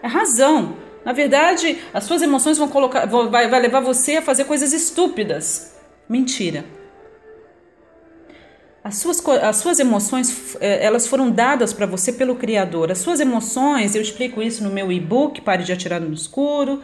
É 0.02 0.06
razão. 0.06 0.76
Na 1.04 1.12
verdade, 1.12 1.78
as 1.92 2.04
suas 2.04 2.20
emoções 2.20 2.58
vão 2.58 2.68
colocar, 2.68 3.06
vai, 3.06 3.48
vai 3.48 3.60
levar 3.60 3.80
você 3.80 4.16
a 4.16 4.22
fazer 4.22 4.44
coisas 4.44 4.72
estúpidas. 4.72 5.74
Mentira. 6.08 6.64
As 8.84 8.96
suas, 8.96 9.26
as 9.26 9.56
suas 9.56 9.80
emoções, 9.80 10.56
eh, 10.60 10.84
elas 10.84 11.06
foram 11.06 11.30
dadas 11.30 11.72
para 11.72 11.86
você 11.86 12.12
pelo 12.12 12.36
Criador. 12.36 12.90
As 12.90 12.98
suas 12.98 13.20
emoções, 13.20 13.94
eu 13.94 14.02
explico 14.02 14.42
isso 14.42 14.62
no 14.62 14.70
meu 14.70 14.90
e-book, 14.92 15.40
Pare 15.40 15.64
de 15.64 15.72
Atirar 15.72 16.00
no 16.00 16.12
Escuro. 16.12 16.82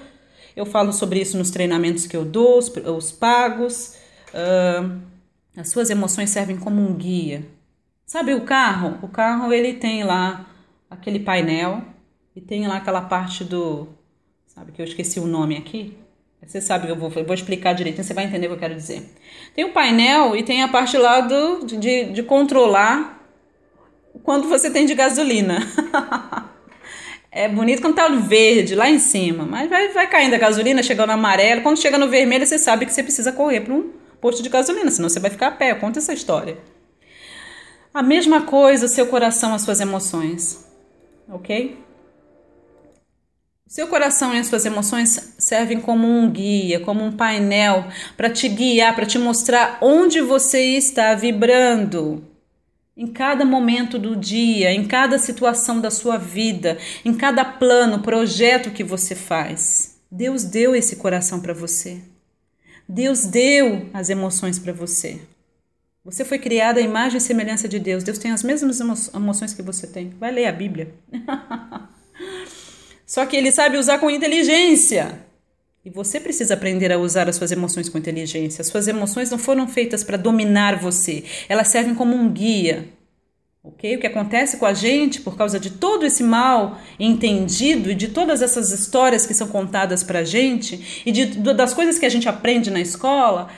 Eu 0.56 0.66
falo 0.66 0.92
sobre 0.92 1.20
isso 1.20 1.36
nos 1.36 1.50
treinamentos 1.50 2.06
que 2.06 2.16
eu 2.16 2.24
dou, 2.24 2.58
os, 2.58 2.68
os 2.68 3.12
pagos. 3.12 3.94
Uh, 4.30 5.13
as 5.56 5.70
suas 5.70 5.90
emoções 5.90 6.30
servem 6.30 6.56
como 6.56 6.80
um 6.80 6.94
guia. 6.94 7.46
Sabe 8.06 8.34
o 8.34 8.42
carro? 8.42 8.98
O 9.02 9.08
carro 9.08 9.52
ele 9.52 9.74
tem 9.74 10.04
lá 10.04 10.46
aquele 10.90 11.20
painel 11.20 11.82
e 12.34 12.40
tem 12.40 12.66
lá 12.66 12.76
aquela 12.76 13.02
parte 13.02 13.44
do, 13.44 13.88
sabe 14.46 14.72
que 14.72 14.80
eu 14.80 14.86
esqueci 14.86 15.18
o 15.18 15.26
nome 15.26 15.56
aqui, 15.56 15.96
você 16.46 16.60
sabe 16.60 16.86
que 16.86 16.92
eu 16.92 16.96
vou, 16.96 17.10
eu 17.14 17.24
vou 17.24 17.34
explicar 17.34 17.72
direitinho, 17.72 18.04
você 18.04 18.12
vai 18.12 18.24
entender 18.24 18.46
o 18.46 18.50
que 18.50 18.56
eu 18.56 18.60
quero 18.60 18.74
dizer. 18.74 19.02
Tem 19.54 19.64
o 19.64 19.72
painel 19.72 20.36
e 20.36 20.42
tem 20.42 20.62
a 20.62 20.68
parte 20.68 20.96
lá 20.96 21.20
do, 21.20 21.64
de, 21.64 22.04
de 22.04 22.22
controlar 22.22 23.22
quanto 24.22 24.48
você 24.48 24.70
tem 24.70 24.84
de 24.84 24.94
gasolina. 24.94 25.58
é 27.32 27.48
bonito 27.48 27.80
quando 27.80 27.94
tá 27.94 28.08
verde 28.08 28.74
lá 28.74 28.90
em 28.90 28.98
cima, 28.98 29.44
mas 29.44 29.70
vai, 29.70 29.88
vai 29.88 30.06
caindo 30.06 30.34
a 30.34 30.38
gasolina, 30.38 30.82
chegando 30.82 31.10
amarelo. 31.10 31.62
Quando 31.62 31.80
chega 31.80 31.96
no 31.96 32.08
vermelho, 32.08 32.46
você 32.46 32.58
sabe 32.58 32.84
que 32.84 32.92
você 32.92 33.02
precisa 33.02 33.32
correr 33.32 33.60
para 33.60 33.74
um 33.74 33.90
posto 34.24 34.42
de 34.42 34.48
gasolina, 34.48 34.90
senão 34.90 35.10
você 35.10 35.20
vai 35.20 35.30
ficar 35.30 35.48
a 35.48 35.50
pé. 35.50 35.74
Conta 35.74 35.98
essa 35.98 36.14
história. 36.14 36.56
A 37.92 38.02
mesma 38.02 38.40
coisa, 38.40 38.88
seu 38.88 39.06
coração, 39.08 39.52
as 39.52 39.60
suas 39.60 39.80
emoções. 39.80 40.64
Ok? 41.28 41.76
Seu 43.66 43.86
coração 43.86 44.34
e 44.34 44.38
as 44.38 44.46
suas 44.46 44.64
emoções 44.64 45.34
servem 45.38 45.78
como 45.78 46.08
um 46.08 46.30
guia, 46.30 46.80
como 46.80 47.04
um 47.04 47.12
painel 47.12 47.86
para 48.16 48.30
te 48.30 48.48
guiar, 48.48 48.94
para 48.94 49.04
te 49.04 49.18
mostrar 49.18 49.76
onde 49.82 50.22
você 50.22 50.74
está 50.74 51.14
vibrando. 51.14 52.26
Em 52.96 53.08
cada 53.08 53.44
momento 53.44 53.98
do 53.98 54.16
dia, 54.16 54.72
em 54.72 54.86
cada 54.86 55.18
situação 55.18 55.82
da 55.82 55.90
sua 55.90 56.16
vida, 56.16 56.78
em 57.04 57.12
cada 57.12 57.44
plano, 57.44 58.00
projeto 58.00 58.70
que 58.70 58.82
você 58.82 59.14
faz. 59.14 60.00
Deus 60.10 60.44
deu 60.44 60.74
esse 60.74 60.96
coração 60.96 61.40
para 61.40 61.52
você. 61.52 62.13
Deus 62.88 63.24
deu 63.24 63.88
as 63.92 64.10
emoções 64.10 64.58
para 64.58 64.72
você. 64.72 65.20
Você 66.04 66.24
foi 66.24 66.38
criada 66.38 66.80
à 66.80 66.82
imagem 66.82 67.16
e 67.16 67.20
semelhança 67.20 67.66
de 67.66 67.78
Deus. 67.78 68.04
Deus 68.04 68.18
tem 68.18 68.30
as 68.30 68.42
mesmas 68.42 68.78
emoções 69.14 69.54
que 69.54 69.62
você 69.62 69.86
tem. 69.86 70.10
Vai 70.20 70.30
ler 70.30 70.46
a 70.46 70.52
Bíblia. 70.52 70.92
Só 73.06 73.24
que 73.24 73.36
ele 73.36 73.50
sabe 73.50 73.78
usar 73.78 73.98
com 73.98 74.10
inteligência. 74.10 75.24
E 75.84 75.90
você 75.90 76.18
precisa 76.18 76.54
aprender 76.54 76.90
a 76.92 76.98
usar 76.98 77.28
as 77.28 77.36
suas 77.36 77.52
emoções 77.52 77.88
com 77.88 77.98
inteligência. 77.98 78.62
As 78.62 78.68
suas 78.68 78.88
emoções 78.88 79.30
não 79.30 79.38
foram 79.38 79.68
feitas 79.68 80.02
para 80.02 80.16
dominar 80.16 80.78
você, 80.78 81.24
elas 81.48 81.68
servem 81.68 81.94
como 81.94 82.16
um 82.16 82.30
guia. 82.30 82.88
Ok? 83.66 83.96
O 83.96 83.98
que 83.98 84.06
acontece 84.06 84.58
com 84.58 84.66
a 84.66 84.74
gente 84.74 85.22
por 85.22 85.38
causa 85.38 85.58
de 85.58 85.70
todo 85.70 86.04
esse 86.04 86.22
mal 86.22 86.78
entendido 87.00 87.90
e 87.90 87.94
de 87.94 88.08
todas 88.08 88.42
essas 88.42 88.70
histórias 88.70 89.24
que 89.24 89.32
são 89.32 89.48
contadas 89.48 90.02
para 90.02 90.18
a 90.18 90.24
gente 90.24 91.02
e 91.06 91.10
de, 91.10 91.24
das 91.54 91.72
coisas 91.72 91.98
que 91.98 92.04
a 92.04 92.10
gente 92.10 92.28
aprende 92.28 92.70
na 92.70 92.78
escola 92.78 93.48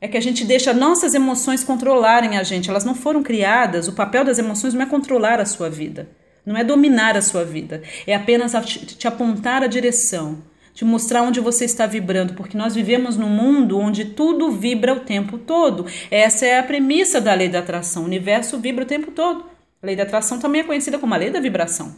é 0.00 0.08
que 0.08 0.16
a 0.16 0.20
gente 0.20 0.44
deixa 0.44 0.74
nossas 0.74 1.14
emoções 1.14 1.62
controlarem 1.62 2.36
a 2.36 2.42
gente. 2.42 2.68
Elas 2.68 2.84
não 2.84 2.92
foram 2.92 3.22
criadas, 3.22 3.86
o 3.86 3.92
papel 3.92 4.24
das 4.24 4.36
emoções 4.36 4.74
não 4.74 4.82
é 4.82 4.86
controlar 4.86 5.38
a 5.38 5.46
sua 5.46 5.70
vida. 5.70 6.08
Não 6.44 6.56
é 6.56 6.64
dominar 6.64 7.16
a 7.16 7.22
sua 7.22 7.44
vida, 7.44 7.82
é 8.04 8.16
apenas 8.16 8.52
te 8.66 9.06
apontar 9.06 9.62
a 9.62 9.68
direção, 9.68 10.42
te 10.74 10.84
mostrar 10.84 11.22
onde 11.22 11.38
você 11.38 11.64
está 11.64 11.86
vibrando, 11.86 12.34
porque 12.34 12.58
nós 12.58 12.74
vivemos 12.74 13.16
num 13.16 13.28
mundo 13.28 13.78
onde 13.78 14.06
tudo 14.06 14.50
vibra 14.50 14.92
o 14.92 15.00
tempo 15.00 15.38
todo. 15.38 15.86
Essa 16.10 16.46
é 16.46 16.58
a 16.58 16.64
premissa 16.64 17.20
da 17.20 17.32
lei 17.32 17.48
da 17.48 17.60
atração. 17.60 18.02
O 18.02 18.06
universo 18.06 18.58
vibra 18.58 18.82
o 18.82 18.88
tempo 18.88 19.12
todo. 19.12 19.51
A 19.82 19.86
lei 19.86 19.96
da 19.96 20.04
atração 20.04 20.38
também 20.38 20.60
é 20.60 20.64
conhecida 20.64 20.98
como 20.98 21.12
a 21.12 21.16
lei 21.16 21.30
da 21.30 21.40
vibração. 21.40 21.96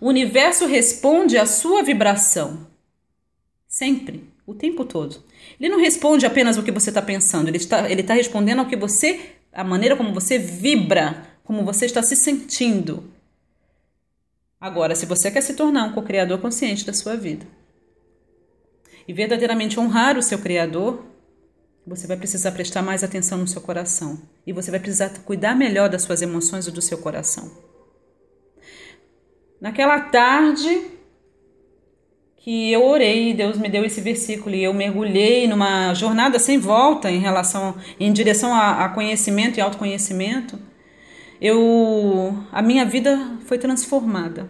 O 0.00 0.08
universo 0.08 0.66
responde 0.66 1.36
à 1.36 1.44
sua 1.44 1.82
vibração. 1.82 2.66
Sempre, 3.68 4.24
o 4.46 4.54
tempo 4.54 4.84
todo. 4.84 5.22
Ele 5.60 5.68
não 5.68 5.78
responde 5.78 6.24
apenas 6.24 6.56
o 6.56 6.62
que 6.62 6.72
você 6.72 6.90
está 6.90 7.02
pensando, 7.02 7.48
ele 7.48 7.58
está, 7.58 7.90
ele 7.90 8.00
está 8.00 8.14
respondendo 8.14 8.60
ao 8.60 8.66
que 8.66 8.76
você, 8.76 9.34
a 9.52 9.62
maneira 9.62 9.96
como 9.96 10.12
você 10.14 10.38
vibra, 10.38 11.26
como 11.44 11.64
você 11.64 11.86
está 11.86 12.02
se 12.02 12.16
sentindo. 12.16 13.04
Agora, 14.60 14.94
se 14.94 15.06
você 15.06 15.30
quer 15.30 15.42
se 15.42 15.54
tornar 15.54 15.84
um 15.84 15.92
co-criador 15.92 16.38
consciente 16.40 16.86
da 16.86 16.92
sua 16.92 17.16
vida 17.16 17.46
e 19.06 19.12
verdadeiramente 19.12 19.78
honrar 19.78 20.16
o 20.16 20.22
seu 20.22 20.38
Criador, 20.38 21.04
você 21.86 22.06
vai 22.06 22.16
precisar 22.16 22.52
prestar 22.52 22.82
mais 22.82 23.02
atenção 23.02 23.38
no 23.38 23.48
seu 23.48 23.60
coração 23.60 24.20
e 24.46 24.52
você 24.52 24.70
vai 24.70 24.80
precisar 24.80 25.10
cuidar 25.24 25.54
melhor 25.54 25.88
das 25.88 26.02
suas 26.02 26.22
emoções 26.22 26.66
e 26.66 26.70
do 26.70 26.80
seu 26.80 26.98
coração. 26.98 27.50
Naquela 29.60 30.00
tarde 30.00 30.90
que 32.36 32.72
eu 32.72 32.84
orei, 32.84 33.34
Deus 33.34 33.56
me 33.56 33.68
deu 33.68 33.84
esse 33.84 34.00
versículo 34.00 34.54
e 34.54 34.64
eu 34.64 34.74
mergulhei 34.74 35.46
numa 35.46 35.94
jornada 35.94 36.38
sem 36.38 36.58
volta 36.58 37.10
em 37.10 37.20
relação, 37.20 37.76
em 38.00 38.12
direção 38.12 38.52
a, 38.52 38.84
a 38.84 38.88
conhecimento 38.88 39.58
e 39.58 39.60
autoconhecimento 39.60 40.58
eu 41.42 42.38
a 42.52 42.62
minha 42.62 42.84
vida 42.84 43.18
foi 43.46 43.58
transformada. 43.58 44.48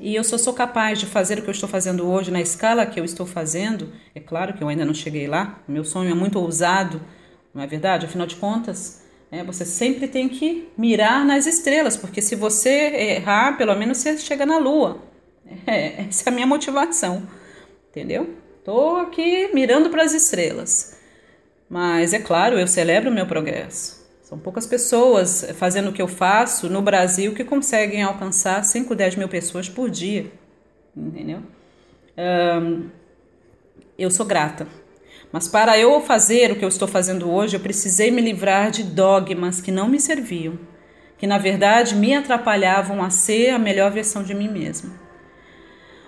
E 0.00 0.14
eu 0.14 0.24
só 0.24 0.38
sou 0.38 0.54
capaz 0.54 0.98
de 0.98 1.04
fazer 1.04 1.38
o 1.38 1.42
que 1.42 1.48
eu 1.48 1.52
estou 1.52 1.68
fazendo 1.68 2.10
hoje 2.10 2.30
na 2.30 2.40
escala 2.40 2.86
que 2.86 2.98
eu 2.98 3.04
estou 3.04 3.26
fazendo. 3.26 3.92
É 4.14 4.18
claro 4.18 4.54
que 4.54 4.64
eu 4.64 4.68
ainda 4.68 4.84
não 4.84 4.94
cheguei 4.94 5.26
lá. 5.26 5.60
Meu 5.68 5.84
sonho 5.84 6.10
é 6.10 6.14
muito 6.14 6.40
ousado, 6.40 7.02
não 7.54 7.62
é 7.62 7.66
verdade? 7.66 8.06
Afinal 8.06 8.26
de 8.26 8.36
contas, 8.36 9.02
é, 9.30 9.44
você 9.44 9.62
sempre 9.66 10.08
tem 10.08 10.26
que 10.26 10.70
mirar 10.76 11.22
nas 11.26 11.46
estrelas, 11.46 11.98
porque 11.98 12.22
se 12.22 12.34
você 12.34 12.70
errar, 13.18 13.58
pelo 13.58 13.74
menos 13.76 13.98
você 13.98 14.16
chega 14.16 14.46
na 14.46 14.56
lua. 14.56 15.02
É, 15.66 16.02
essa 16.08 16.30
é 16.30 16.32
a 16.32 16.34
minha 16.34 16.46
motivação, 16.46 17.28
entendeu? 17.90 18.34
Tô 18.64 18.96
aqui 18.96 19.50
mirando 19.52 19.90
para 19.90 20.02
as 20.02 20.14
estrelas. 20.14 20.96
Mas 21.68 22.14
é 22.14 22.18
claro, 22.18 22.58
eu 22.58 22.66
celebro 22.66 23.10
o 23.10 23.14
meu 23.14 23.26
progresso. 23.26 23.99
São 24.30 24.38
poucas 24.38 24.64
pessoas 24.64 25.44
fazendo 25.56 25.90
o 25.90 25.92
que 25.92 26.00
eu 26.00 26.06
faço 26.06 26.70
no 26.70 26.80
Brasil 26.80 27.34
que 27.34 27.42
conseguem 27.42 28.00
alcançar 28.00 28.62
5, 28.64 28.94
10 28.94 29.16
mil 29.16 29.28
pessoas 29.28 29.68
por 29.68 29.90
dia. 29.90 30.30
Entendeu? 30.96 31.42
Eu 33.98 34.08
sou 34.08 34.24
grata. 34.24 34.68
Mas 35.32 35.48
para 35.48 35.76
eu 35.76 36.00
fazer 36.00 36.52
o 36.52 36.56
que 36.56 36.64
eu 36.64 36.68
estou 36.68 36.86
fazendo 36.86 37.28
hoje, 37.28 37.56
eu 37.56 37.60
precisei 37.60 38.12
me 38.12 38.22
livrar 38.22 38.70
de 38.70 38.84
dogmas 38.84 39.60
que 39.60 39.72
não 39.72 39.88
me 39.88 39.98
serviam, 39.98 40.56
que 41.18 41.26
na 41.26 41.36
verdade 41.36 41.96
me 41.96 42.14
atrapalhavam 42.14 43.02
a 43.02 43.10
ser 43.10 43.50
a 43.50 43.58
melhor 43.58 43.90
versão 43.90 44.22
de 44.22 44.32
mim 44.32 44.48
mesma. 44.48 44.92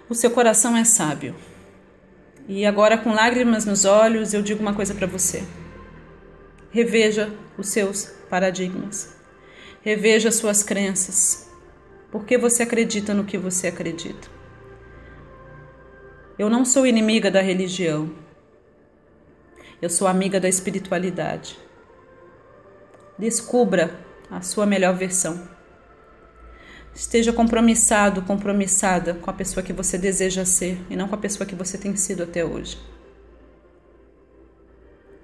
O 0.08 0.14
seu 0.14 0.30
coração 0.30 0.76
é 0.76 0.84
sábio. 0.84 1.34
E 2.48 2.64
agora, 2.64 2.96
com 2.96 3.12
lágrimas 3.12 3.64
nos 3.64 3.84
olhos, 3.84 4.32
eu 4.32 4.42
digo 4.42 4.62
uma 4.62 4.74
coisa 4.74 4.94
para 4.94 5.08
você. 5.08 5.42
Reveja 6.70 7.32
os 7.58 7.68
seus 7.68 8.04
paradigmas. 8.28 9.16
Reveja 9.82 10.30
suas 10.30 10.62
crenças. 10.62 11.50
Por 12.10 12.24
que 12.24 12.38
você 12.38 12.62
acredita 12.62 13.14
no 13.14 13.24
que 13.24 13.38
você 13.38 13.68
acredita? 13.68 14.28
Eu 16.38 16.48
não 16.48 16.64
sou 16.64 16.86
inimiga 16.86 17.30
da 17.30 17.40
religião. 17.40 18.10
Eu 19.80 19.90
sou 19.90 20.06
amiga 20.06 20.38
da 20.38 20.48
espiritualidade. 20.48 21.58
Descubra 23.18 23.98
a 24.30 24.40
sua 24.40 24.64
melhor 24.64 24.94
versão. 24.94 25.48
Esteja 26.94 27.32
compromissado, 27.32 28.22
compromissada 28.22 29.14
com 29.14 29.30
a 29.30 29.32
pessoa 29.32 29.64
que 29.64 29.72
você 29.72 29.96
deseja 29.96 30.44
ser 30.44 30.78
e 30.90 30.96
não 30.96 31.08
com 31.08 31.14
a 31.14 31.18
pessoa 31.18 31.46
que 31.46 31.54
você 31.54 31.78
tem 31.78 31.96
sido 31.96 32.22
até 32.22 32.44
hoje. 32.44 32.78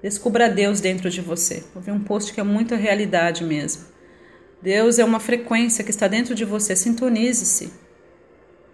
Descubra 0.02 0.48
Deus 0.48 0.80
dentro 0.80 1.10
de 1.10 1.20
você. 1.20 1.64
Eu 1.74 1.80
vi 1.80 1.90
um 1.90 2.02
post 2.02 2.32
que 2.32 2.40
é 2.40 2.44
muita 2.44 2.76
realidade 2.76 3.44
mesmo. 3.44 3.86
Deus 4.62 4.98
é 4.98 5.04
uma 5.04 5.20
frequência 5.20 5.84
que 5.84 5.90
está 5.90 6.06
dentro 6.08 6.34
de 6.34 6.44
você. 6.44 6.74
Sintonize-se. 6.76 7.72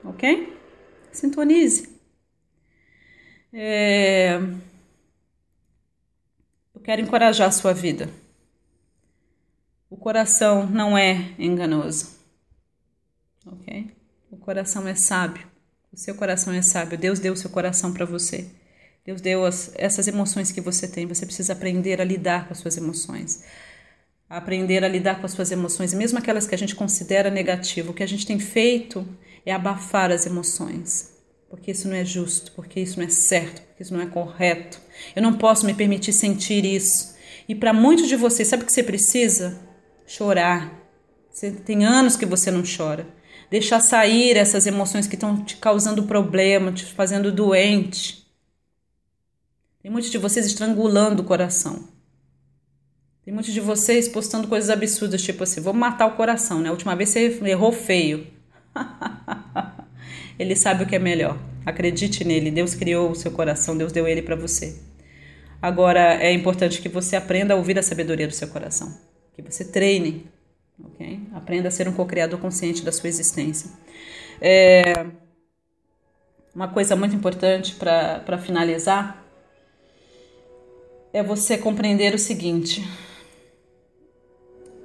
ok? 0.05 0.53
Sintonize. 1.13 1.89
É... 3.53 4.41
Eu 6.75 6.81
quero 6.83 7.01
encorajar 7.01 7.49
a 7.49 7.53
sua 7.53 7.73
vida. 7.73 8.09
O 9.89 9.97
coração 9.97 10.67
não 10.67 10.99
é 10.99 11.35
enganoso, 11.39 12.19
ok? 13.47 13.93
O 14.29 14.37
coração 14.37 14.89
é 14.89 14.95
sábio. 14.97 15.47
O 15.93 15.97
seu 15.97 16.17
coração 16.17 16.53
é 16.53 16.61
sábio. 16.61 16.99
Deus 16.99 17.21
deu 17.21 17.33
o 17.33 17.37
seu 17.37 17.49
coração 17.49 17.95
para 17.95 18.05
você. 18.05 18.51
Deus 19.05 19.21
deu 19.21 19.45
as, 19.45 19.71
essas 19.75 20.09
emoções 20.09 20.51
que 20.51 20.61
você 20.61 20.89
tem. 20.89 21.07
Você 21.07 21.27
precisa 21.27 21.53
aprender 21.53 22.01
a 22.01 22.05
lidar 22.05 22.47
com 22.47 22.53
as 22.53 22.59
suas 22.59 22.77
emoções. 22.77 23.45
Aprender 24.29 24.83
a 24.83 24.89
lidar 24.89 25.21
com 25.21 25.27
as 25.27 25.33
suas 25.33 25.53
emoções, 25.53 25.93
mesmo 25.93 26.19
aquelas 26.19 26.47
que 26.47 26.55
a 26.55 26.59
gente 26.59 26.75
considera 26.75 27.31
negativo. 27.31 27.91
O 27.91 27.95
que 27.95 28.03
a 28.03 28.09
gente 28.09 28.27
tem 28.27 28.39
feito 28.39 29.07
é 29.45 29.53
abafar 29.53 30.11
as 30.11 30.25
emoções. 30.25 31.13
Porque 31.51 31.71
isso 31.71 31.87
não 31.87 31.95
é 31.95 32.05
justo, 32.05 32.53
porque 32.53 32.81
isso 32.81 32.99
não 32.99 33.07
é 33.07 33.11
certo, 33.11 33.63
porque 33.63 33.83
isso 33.83 33.93
não 33.93 34.01
é 34.01 34.07
correto. 34.07 34.81
Eu 35.15 35.23
não 35.23 35.35
posso 35.35 35.67
me 35.67 35.75
permitir 35.75 36.13
sentir 36.13 36.65
isso. 36.65 37.15
E 37.49 37.55
para 37.55 37.73
muitos 37.73 38.09
de 38.09 38.17
vocês, 38.17 38.49
sabe 38.49 38.63
o 38.63 38.67
que 38.67 38.73
você 38.73 38.83
precisa? 38.83 39.61
Chorar. 40.07 40.83
Você 41.31 41.51
tem 41.51 41.85
anos 41.85 42.17
que 42.17 42.25
você 42.25 42.51
não 42.51 42.63
chora 42.63 43.07
deixar 43.51 43.79
sair 43.79 44.37
essas 44.37 44.67
emoções 44.67 45.07
que 45.07 45.15
estão 45.15 45.45
te 45.45 45.57
causando 45.57 46.03
problema, 46.05 46.73
te 46.73 46.85
fazendo 46.85 47.31
doente. 47.31 48.24
Tem 49.85 49.91
muitos 49.91 50.11
de 50.11 50.17
vocês 50.17 50.47
estrangulando 50.47 51.21
o 51.21 51.27
coração. 51.27 51.87
Tem 53.23 53.35
muitos 53.35 53.53
de 53.53 53.61
vocês 53.61 54.09
postando 54.09 54.49
coisas 54.49 54.71
absurdas, 54.71 55.21
tipo 55.21 55.43
assim, 55.43 55.61
vou 55.61 55.75
matar 55.75 56.07
o 56.07 56.17
coração, 56.17 56.63
né? 56.63 56.71
A 56.71 56.73
última 56.73 56.97
vez 56.97 57.11
você 57.11 57.39
errou 57.45 57.71
feio. 57.71 58.27
ele 60.39 60.57
sabe 60.57 60.85
o 60.85 60.87
que 60.87 60.97
é 60.97 60.99
melhor. 60.99 61.39
Acredite 61.67 62.25
nele. 62.25 62.51
Deus 62.51 62.75
criou 62.75 63.11
o 63.11 63.15
seu 63.15 63.31
coração, 63.31 63.77
Deus 63.77 63.93
deu 63.93 64.09
ele 64.09 64.23
para 64.23 64.35
você. 64.35 64.81
Agora 65.61 66.15
é 66.15 66.33
importante 66.33 66.81
que 66.81 66.89
você 66.89 67.15
aprenda 67.15 67.53
a 67.53 67.57
ouvir 67.59 67.79
a 67.79 67.83
sabedoria 67.83 68.27
do 68.27 68.33
seu 68.33 68.49
coração, 68.49 68.99
que 69.37 69.43
você 69.43 69.67
treine 69.67 70.33
ok? 70.83 71.21
Aprenda 71.35 71.69
a 71.69 71.71
ser 71.71 71.89
um 71.89 71.93
co-criador 71.93 72.41
consciente 72.41 72.83
da 72.83 72.91
sua 72.91 73.09
existência. 73.09 73.71
É, 74.41 75.07
uma 76.55 76.69
coisa 76.69 76.97
muito 76.97 77.15
importante 77.15 77.75
para 77.75 78.39
finalizar 78.39 79.24
é 81.15 81.23
você 81.23 81.57
compreender 81.57 82.13
o 82.13 82.19
seguinte: 82.19 82.85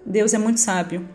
Deus 0.06 0.34
é 0.34 0.38
muito 0.38 0.60
sábio. 0.60 1.10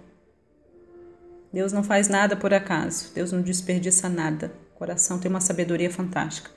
Deus 1.52 1.73
não 1.73 1.85
faz 1.85 2.09
nada 2.09 2.35
por 2.35 2.52
acaso. 2.52 3.14
Deus 3.14 3.30
não 3.30 3.40
desperdiça 3.40 4.09
nada. 4.09 4.52
O 4.75 4.78
coração 4.78 5.21
tem 5.21 5.30
uma 5.30 5.40
sabedoria 5.40 5.88
fantástica. 5.88 6.50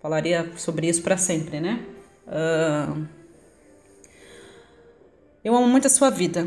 Falaria 0.00 0.52
sobre 0.56 0.88
isso 0.88 1.02
para 1.02 1.16
sempre, 1.16 1.58
né? 1.60 1.84
Uh, 2.24 3.04
eu 5.42 5.56
amo 5.56 5.66
muito 5.66 5.88
a 5.88 5.90
sua 5.90 6.08
vida. 6.08 6.46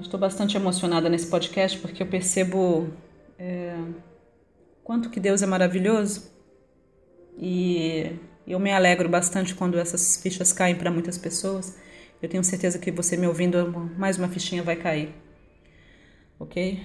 Estou 0.00 0.18
bastante 0.18 0.56
emocionada 0.56 1.08
nesse 1.08 1.28
podcast 1.28 1.78
porque 1.78 2.02
eu 2.02 2.06
percebo 2.08 2.88
é, 3.38 3.76
quanto 4.82 5.08
que 5.08 5.20
Deus 5.20 5.40
é 5.40 5.46
maravilhoso 5.46 6.32
e 7.38 8.10
eu 8.46 8.58
me 8.58 8.72
alegro 8.72 9.08
bastante 9.08 9.54
quando 9.54 9.78
essas 9.78 10.16
fichas 10.16 10.52
caem 10.52 10.74
para 10.74 10.90
muitas 10.90 11.16
pessoas. 11.16 11.76
Eu 12.22 12.28
tenho 12.28 12.44
certeza 12.44 12.78
que 12.78 12.90
você 12.90 13.16
me 13.16 13.26
ouvindo, 13.26 13.90
mais 13.96 14.18
uma 14.18 14.28
fichinha 14.28 14.62
vai 14.62 14.76
cair. 14.76 15.14
Ok? 16.38 16.80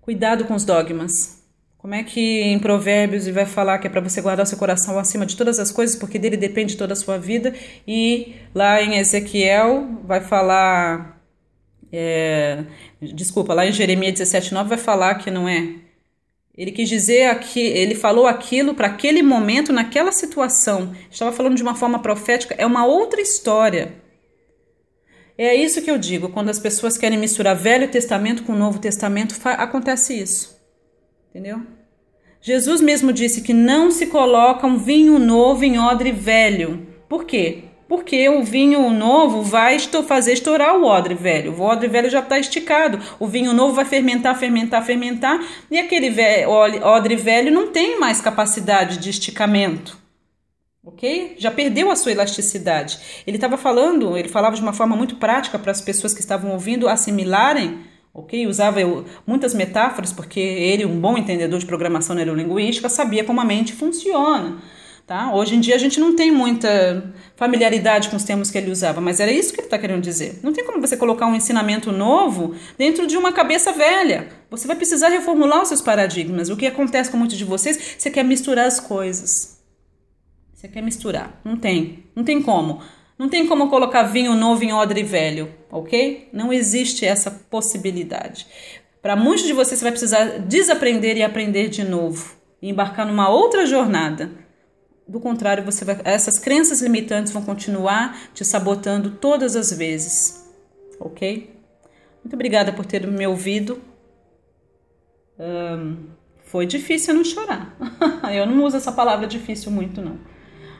Cuidado 0.00 0.44
com 0.44 0.54
os 0.54 0.64
dogmas. 0.64 1.42
Como 1.78 1.94
é 1.94 2.02
que 2.02 2.42
em 2.42 2.58
Provérbios 2.58 3.24
ele 3.24 3.32
vai 3.32 3.46
falar 3.46 3.78
que 3.78 3.86
é 3.86 3.90
para 3.90 4.00
você 4.00 4.20
guardar 4.20 4.46
seu 4.46 4.58
coração 4.58 4.98
acima 4.98 5.24
de 5.24 5.36
todas 5.36 5.58
as 5.58 5.70
coisas, 5.70 5.96
porque 5.96 6.18
dele 6.18 6.36
depende 6.36 6.76
toda 6.76 6.94
a 6.94 6.96
sua 6.96 7.18
vida, 7.18 7.54
e 7.86 8.34
lá 8.54 8.82
em 8.82 8.96
Ezequiel 8.96 10.00
vai 10.04 10.20
falar 10.20 11.16
é, 11.92 12.64
desculpa, 13.00 13.54
lá 13.54 13.66
em 13.66 13.72
Jeremias 13.72 14.18
17,9 14.18 14.64
vai 14.64 14.78
falar 14.78 15.14
que 15.16 15.30
não 15.30 15.48
é. 15.48 15.85
Ele 16.56 16.72
quis 16.72 16.88
dizer 16.88 17.26
aqui, 17.26 17.60
ele 17.60 17.94
falou 17.94 18.26
aquilo 18.26 18.74
para 18.74 18.86
aquele 18.86 19.22
momento, 19.22 19.72
naquela 19.72 20.10
situação. 20.10 20.94
Estava 21.10 21.30
falando 21.30 21.54
de 21.54 21.62
uma 21.62 21.74
forma 21.74 21.98
profética, 21.98 22.54
é 22.56 22.64
uma 22.64 22.86
outra 22.86 23.20
história. 23.20 23.94
É 25.36 25.54
isso 25.54 25.82
que 25.82 25.90
eu 25.90 25.98
digo, 25.98 26.30
quando 26.30 26.48
as 26.48 26.58
pessoas 26.58 26.96
querem 26.96 27.18
misturar 27.18 27.54
Velho 27.54 27.88
Testamento 27.88 28.42
com 28.42 28.54
Novo 28.54 28.78
Testamento, 28.78 29.36
acontece 29.44 30.18
isso. 30.18 30.56
Entendeu? 31.28 31.60
Jesus 32.40 32.80
mesmo 32.80 33.12
disse 33.12 33.42
que 33.42 33.52
não 33.52 33.90
se 33.90 34.06
coloca 34.06 34.66
um 34.66 34.78
vinho 34.78 35.18
novo 35.18 35.62
em 35.62 35.78
odre 35.78 36.10
velho. 36.10 36.86
Por 37.06 37.24
quê? 37.24 37.64
Porque 37.88 38.28
o 38.28 38.42
vinho 38.42 38.90
novo 38.90 39.42
vai 39.42 39.78
fazer 39.78 40.32
estourar 40.32 40.76
o 40.76 40.84
odre 40.84 41.14
velho. 41.14 41.52
O 41.52 41.62
odre 41.62 41.86
velho 41.86 42.10
já 42.10 42.18
está 42.18 42.36
esticado. 42.38 42.98
O 43.20 43.28
vinho 43.28 43.52
novo 43.52 43.74
vai 43.74 43.84
fermentar, 43.84 44.36
fermentar, 44.36 44.84
fermentar. 44.84 45.40
E 45.70 45.78
aquele 45.78 46.12
odre 46.82 47.14
velho 47.14 47.52
não 47.52 47.68
tem 47.68 48.00
mais 48.00 48.20
capacidade 48.20 48.98
de 48.98 49.10
esticamento. 49.10 49.96
Ok? 50.84 51.36
Já 51.38 51.50
perdeu 51.50 51.90
a 51.90 51.96
sua 51.96 52.12
elasticidade. 52.12 52.98
Ele 53.26 53.36
estava 53.36 53.56
falando, 53.56 54.16
ele 54.16 54.28
falava 54.28 54.56
de 54.56 54.62
uma 54.62 54.72
forma 54.72 54.96
muito 54.96 55.16
prática 55.16 55.58
para 55.58 55.70
as 55.70 55.80
pessoas 55.80 56.12
que 56.12 56.20
estavam 56.20 56.52
ouvindo 56.52 56.88
assimilarem. 56.88 57.80
Ok? 58.12 58.46
Usava 58.46 58.80
muitas 59.26 59.52
metáforas, 59.52 60.12
porque 60.12 60.40
ele, 60.40 60.84
um 60.84 60.98
bom 61.00 61.18
entendedor 61.18 61.60
de 61.60 61.66
programação 61.66 62.16
neurolinguística, 62.16 62.88
sabia 62.88 63.22
como 63.22 63.40
a 63.40 63.44
mente 63.44 63.72
funciona. 63.72 64.56
Tá? 65.06 65.32
Hoje 65.32 65.54
em 65.54 65.60
dia 65.60 65.76
a 65.76 65.78
gente 65.78 66.00
não 66.00 66.16
tem 66.16 66.32
muita 66.32 67.14
familiaridade 67.36 68.08
com 68.08 68.16
os 68.16 68.24
termos 68.24 68.50
que 68.50 68.58
ele 68.58 68.72
usava, 68.72 69.00
mas 69.00 69.20
era 69.20 69.30
isso 69.30 69.52
que 69.52 69.60
ele 69.60 69.68
está 69.68 69.78
querendo 69.78 70.02
dizer. 70.02 70.40
Não 70.42 70.52
tem 70.52 70.64
como 70.64 70.80
você 70.80 70.96
colocar 70.96 71.26
um 71.26 71.34
ensinamento 71.36 71.92
novo 71.92 72.56
dentro 72.76 73.06
de 73.06 73.16
uma 73.16 73.32
cabeça 73.32 73.70
velha. 73.70 74.26
Você 74.50 74.66
vai 74.66 74.74
precisar 74.74 75.08
reformular 75.08 75.62
os 75.62 75.68
seus 75.68 75.80
paradigmas. 75.80 76.48
O 76.48 76.56
que 76.56 76.66
acontece 76.66 77.08
com 77.08 77.16
muitos 77.16 77.38
de 77.38 77.44
vocês, 77.44 77.94
você 77.96 78.10
quer 78.10 78.24
misturar 78.24 78.66
as 78.66 78.80
coisas. 78.80 79.62
Você 80.52 80.66
quer 80.66 80.82
misturar. 80.82 81.40
Não 81.44 81.56
tem. 81.56 82.02
Não 82.12 82.24
tem 82.24 82.42
como. 82.42 82.80
Não 83.16 83.28
tem 83.28 83.46
como 83.46 83.70
colocar 83.70 84.02
vinho 84.02 84.34
novo 84.34 84.64
em 84.64 84.72
odre 84.72 85.04
velho, 85.04 85.54
ok? 85.70 86.28
Não 86.32 86.52
existe 86.52 87.06
essa 87.06 87.30
possibilidade. 87.30 88.44
Para 89.00 89.14
muitos 89.14 89.46
de 89.46 89.52
vocês, 89.52 89.78
você 89.78 89.84
vai 89.84 89.92
precisar 89.92 90.24
desaprender 90.40 91.16
e 91.16 91.22
aprender 91.22 91.68
de 91.68 91.84
novo. 91.84 92.34
E 92.60 92.68
embarcar 92.68 93.06
numa 93.06 93.28
outra 93.28 93.64
jornada 93.66 94.45
do 95.08 95.20
contrário, 95.20 95.64
você 95.64 95.84
vai, 95.84 96.00
essas 96.04 96.38
crenças 96.38 96.80
limitantes 96.80 97.32
vão 97.32 97.42
continuar 97.42 98.18
te 98.34 98.44
sabotando 98.44 99.12
todas 99.12 99.54
as 99.54 99.72
vezes, 99.72 100.44
ok? 100.98 101.54
Muito 102.24 102.34
obrigada 102.34 102.72
por 102.72 102.84
ter 102.84 103.06
me 103.06 103.24
ouvido. 103.26 103.80
Um, 105.38 106.08
foi 106.46 106.66
difícil 106.66 107.14
não 107.14 107.22
chorar. 107.22 107.76
Eu 108.34 108.46
não 108.46 108.64
uso 108.64 108.76
essa 108.76 108.90
palavra 108.90 109.26
difícil 109.26 109.70
muito, 109.70 110.00
não. 110.00 110.18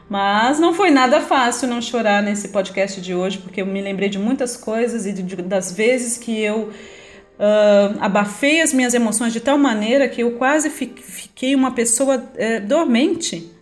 Mas 0.08 0.58
não 0.58 0.72
foi 0.72 0.90
nada 0.90 1.20
fácil 1.20 1.68
não 1.68 1.80
chorar 1.80 2.22
nesse 2.22 2.48
podcast 2.48 3.00
de 3.00 3.14
hoje, 3.14 3.38
porque 3.38 3.60
eu 3.60 3.66
me 3.66 3.82
lembrei 3.82 4.08
de 4.08 4.20
muitas 4.20 4.56
coisas 4.56 5.04
e 5.04 5.12
de, 5.12 5.34
das 5.42 5.72
vezes 5.72 6.16
que 6.16 6.40
eu 6.40 6.68
uh, 6.68 7.98
abafei 7.98 8.60
as 8.60 8.72
minhas 8.72 8.94
emoções 8.94 9.32
de 9.32 9.40
tal 9.40 9.58
maneira 9.58 10.08
que 10.08 10.22
eu 10.22 10.36
quase 10.36 10.70
fiquei 10.70 11.56
uma 11.56 11.72
pessoa 11.72 12.18
uh, 12.18 12.66
dormente 12.68 13.55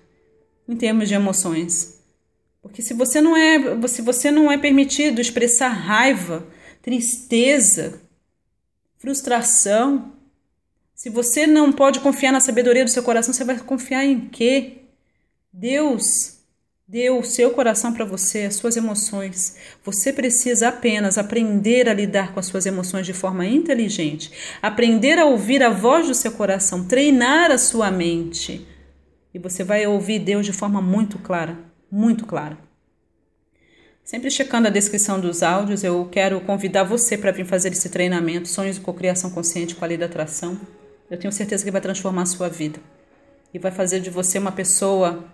em 0.69 0.77
termos 0.77 1.09
de 1.09 1.15
emoções. 1.15 2.01
Porque 2.63 2.81
se 2.81 2.95
você 2.95 3.21
não 3.21 3.37
é, 3.37 3.89
se 3.89 4.01
você 4.01 4.31
não 4.31 4.51
é 4.51 4.57
permitido 4.57 5.21
expressar 5.21 5.69
raiva, 5.69 6.47
tristeza, 6.81 8.01
frustração, 8.99 10.13
se 10.95 11.11
você 11.11 11.47
não 11.47 11.71
pode 11.71 12.01
confiar 12.01 12.33
na 12.33 12.41
sabedoria 12.41 12.85
do 12.85 12.91
seu 12.91 13.03
coração, 13.03 13.35
você 13.35 13.45
vai 13.45 13.59
confiar 13.59 14.05
em 14.05 14.21
quê? 14.29 14.79
Deus 15.53 16.39
deu 16.87 17.19
o 17.19 17.25
seu 17.25 17.51
coração 17.51 17.93
para 17.93 18.05
você, 18.05 18.43
as 18.43 18.57
suas 18.57 18.77
emoções. 18.77 19.57
Você 19.85 20.13
precisa 20.13 20.69
apenas 20.69 21.19
aprender 21.19 21.89
a 21.89 21.95
lidar 21.95 22.33
com 22.33 22.41
as 22.41 22.47
suas 22.47 22.65
emoções 22.65 23.05
de 23.05 23.13
forma 23.13 23.47
inteligente, 23.47 24.33
aprender 24.63 25.19
a 25.19 25.27
ouvir 25.27 25.63
a 25.63 25.71
voz 25.71 26.07
do 26.07 26.15
seu 26.15 26.33
coração, 26.33 26.87
treinar 26.87 27.51
a 27.51 27.59
sua 27.59 27.91
mente 27.91 28.67
e 29.35 29.39
você 29.39 29.65
vai 29.65 29.85
ouvir 29.87 30.21
Deus 30.21 30.47
de 30.47 30.53
forma 30.53 30.81
muito 30.81 31.19
clara, 31.19 31.59
muito 31.91 32.25
clara. 32.25 32.57
Sempre 34.05 34.31
checando 34.31 34.69
a 34.69 34.71
descrição 34.71 35.19
dos 35.19 35.43
áudios, 35.43 35.83
eu 35.83 36.09
quero 36.13 36.41
convidar 36.43 36.85
você 36.85 37.19
para 37.19 37.33
vir 37.33 37.45
fazer 37.45 37.73
esse 37.73 37.89
treinamento 37.89 38.49
Sonhos 38.49 38.77
de 38.77 38.83
Cocriação 38.83 39.31
Consciente 39.31 39.75
com 39.75 39.85
a 39.85 39.89
Lei 39.89 39.97
da 39.97 40.07
Atração. 40.07 40.61
Eu 41.11 41.19
tenho 41.19 41.33
certeza 41.33 41.65
que 41.65 41.71
vai 41.71 41.81
transformar 41.81 42.23
a 42.23 42.27
sua 42.27 42.49
vida 42.49 42.79
e 43.53 43.59
vai 43.59 43.73
fazer 43.73 44.01
de 44.01 44.11
você 44.11 44.39
uma 44.39 44.53
pessoa 44.53 45.25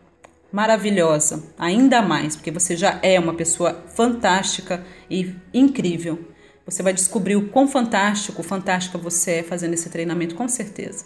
maravilhosa, 0.53 1.43
ainda 1.59 2.01
mais, 2.01 2.37
porque 2.37 2.51
você 2.51 2.77
já 2.77 2.99
é 3.03 3.19
uma 3.19 3.35
pessoa 3.35 3.85
fantástica 3.95 4.85
e 5.11 5.35
incrível. 5.53 6.29
Você 6.65 6.83
vai 6.83 6.93
descobrir 6.93 7.37
o 7.37 7.49
quão 7.49 7.67
fantástico, 7.67 8.43
fantástica 8.43 8.97
você 8.97 9.33
é 9.33 9.43
fazendo 9.43 9.75
esse 9.75 9.91
treinamento, 9.91 10.35
com 10.35 10.49
certeza 10.49 11.05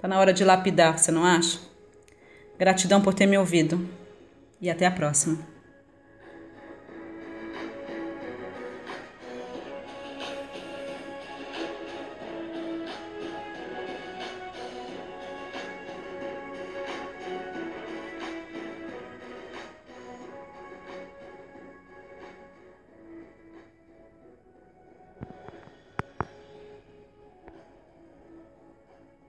Tá 0.00 0.08
na 0.08 0.18
hora 0.18 0.34
de 0.34 0.44
lapidar, 0.44 0.98
você 0.98 1.10
não 1.10 1.24
acha? 1.24 1.58
Gratidão 2.58 3.00
por 3.00 3.14
ter 3.14 3.26
me 3.26 3.36
ouvido 3.36 3.88
e 4.60 4.70
até 4.70 4.86
a 4.86 4.90
próxima. 4.90 5.53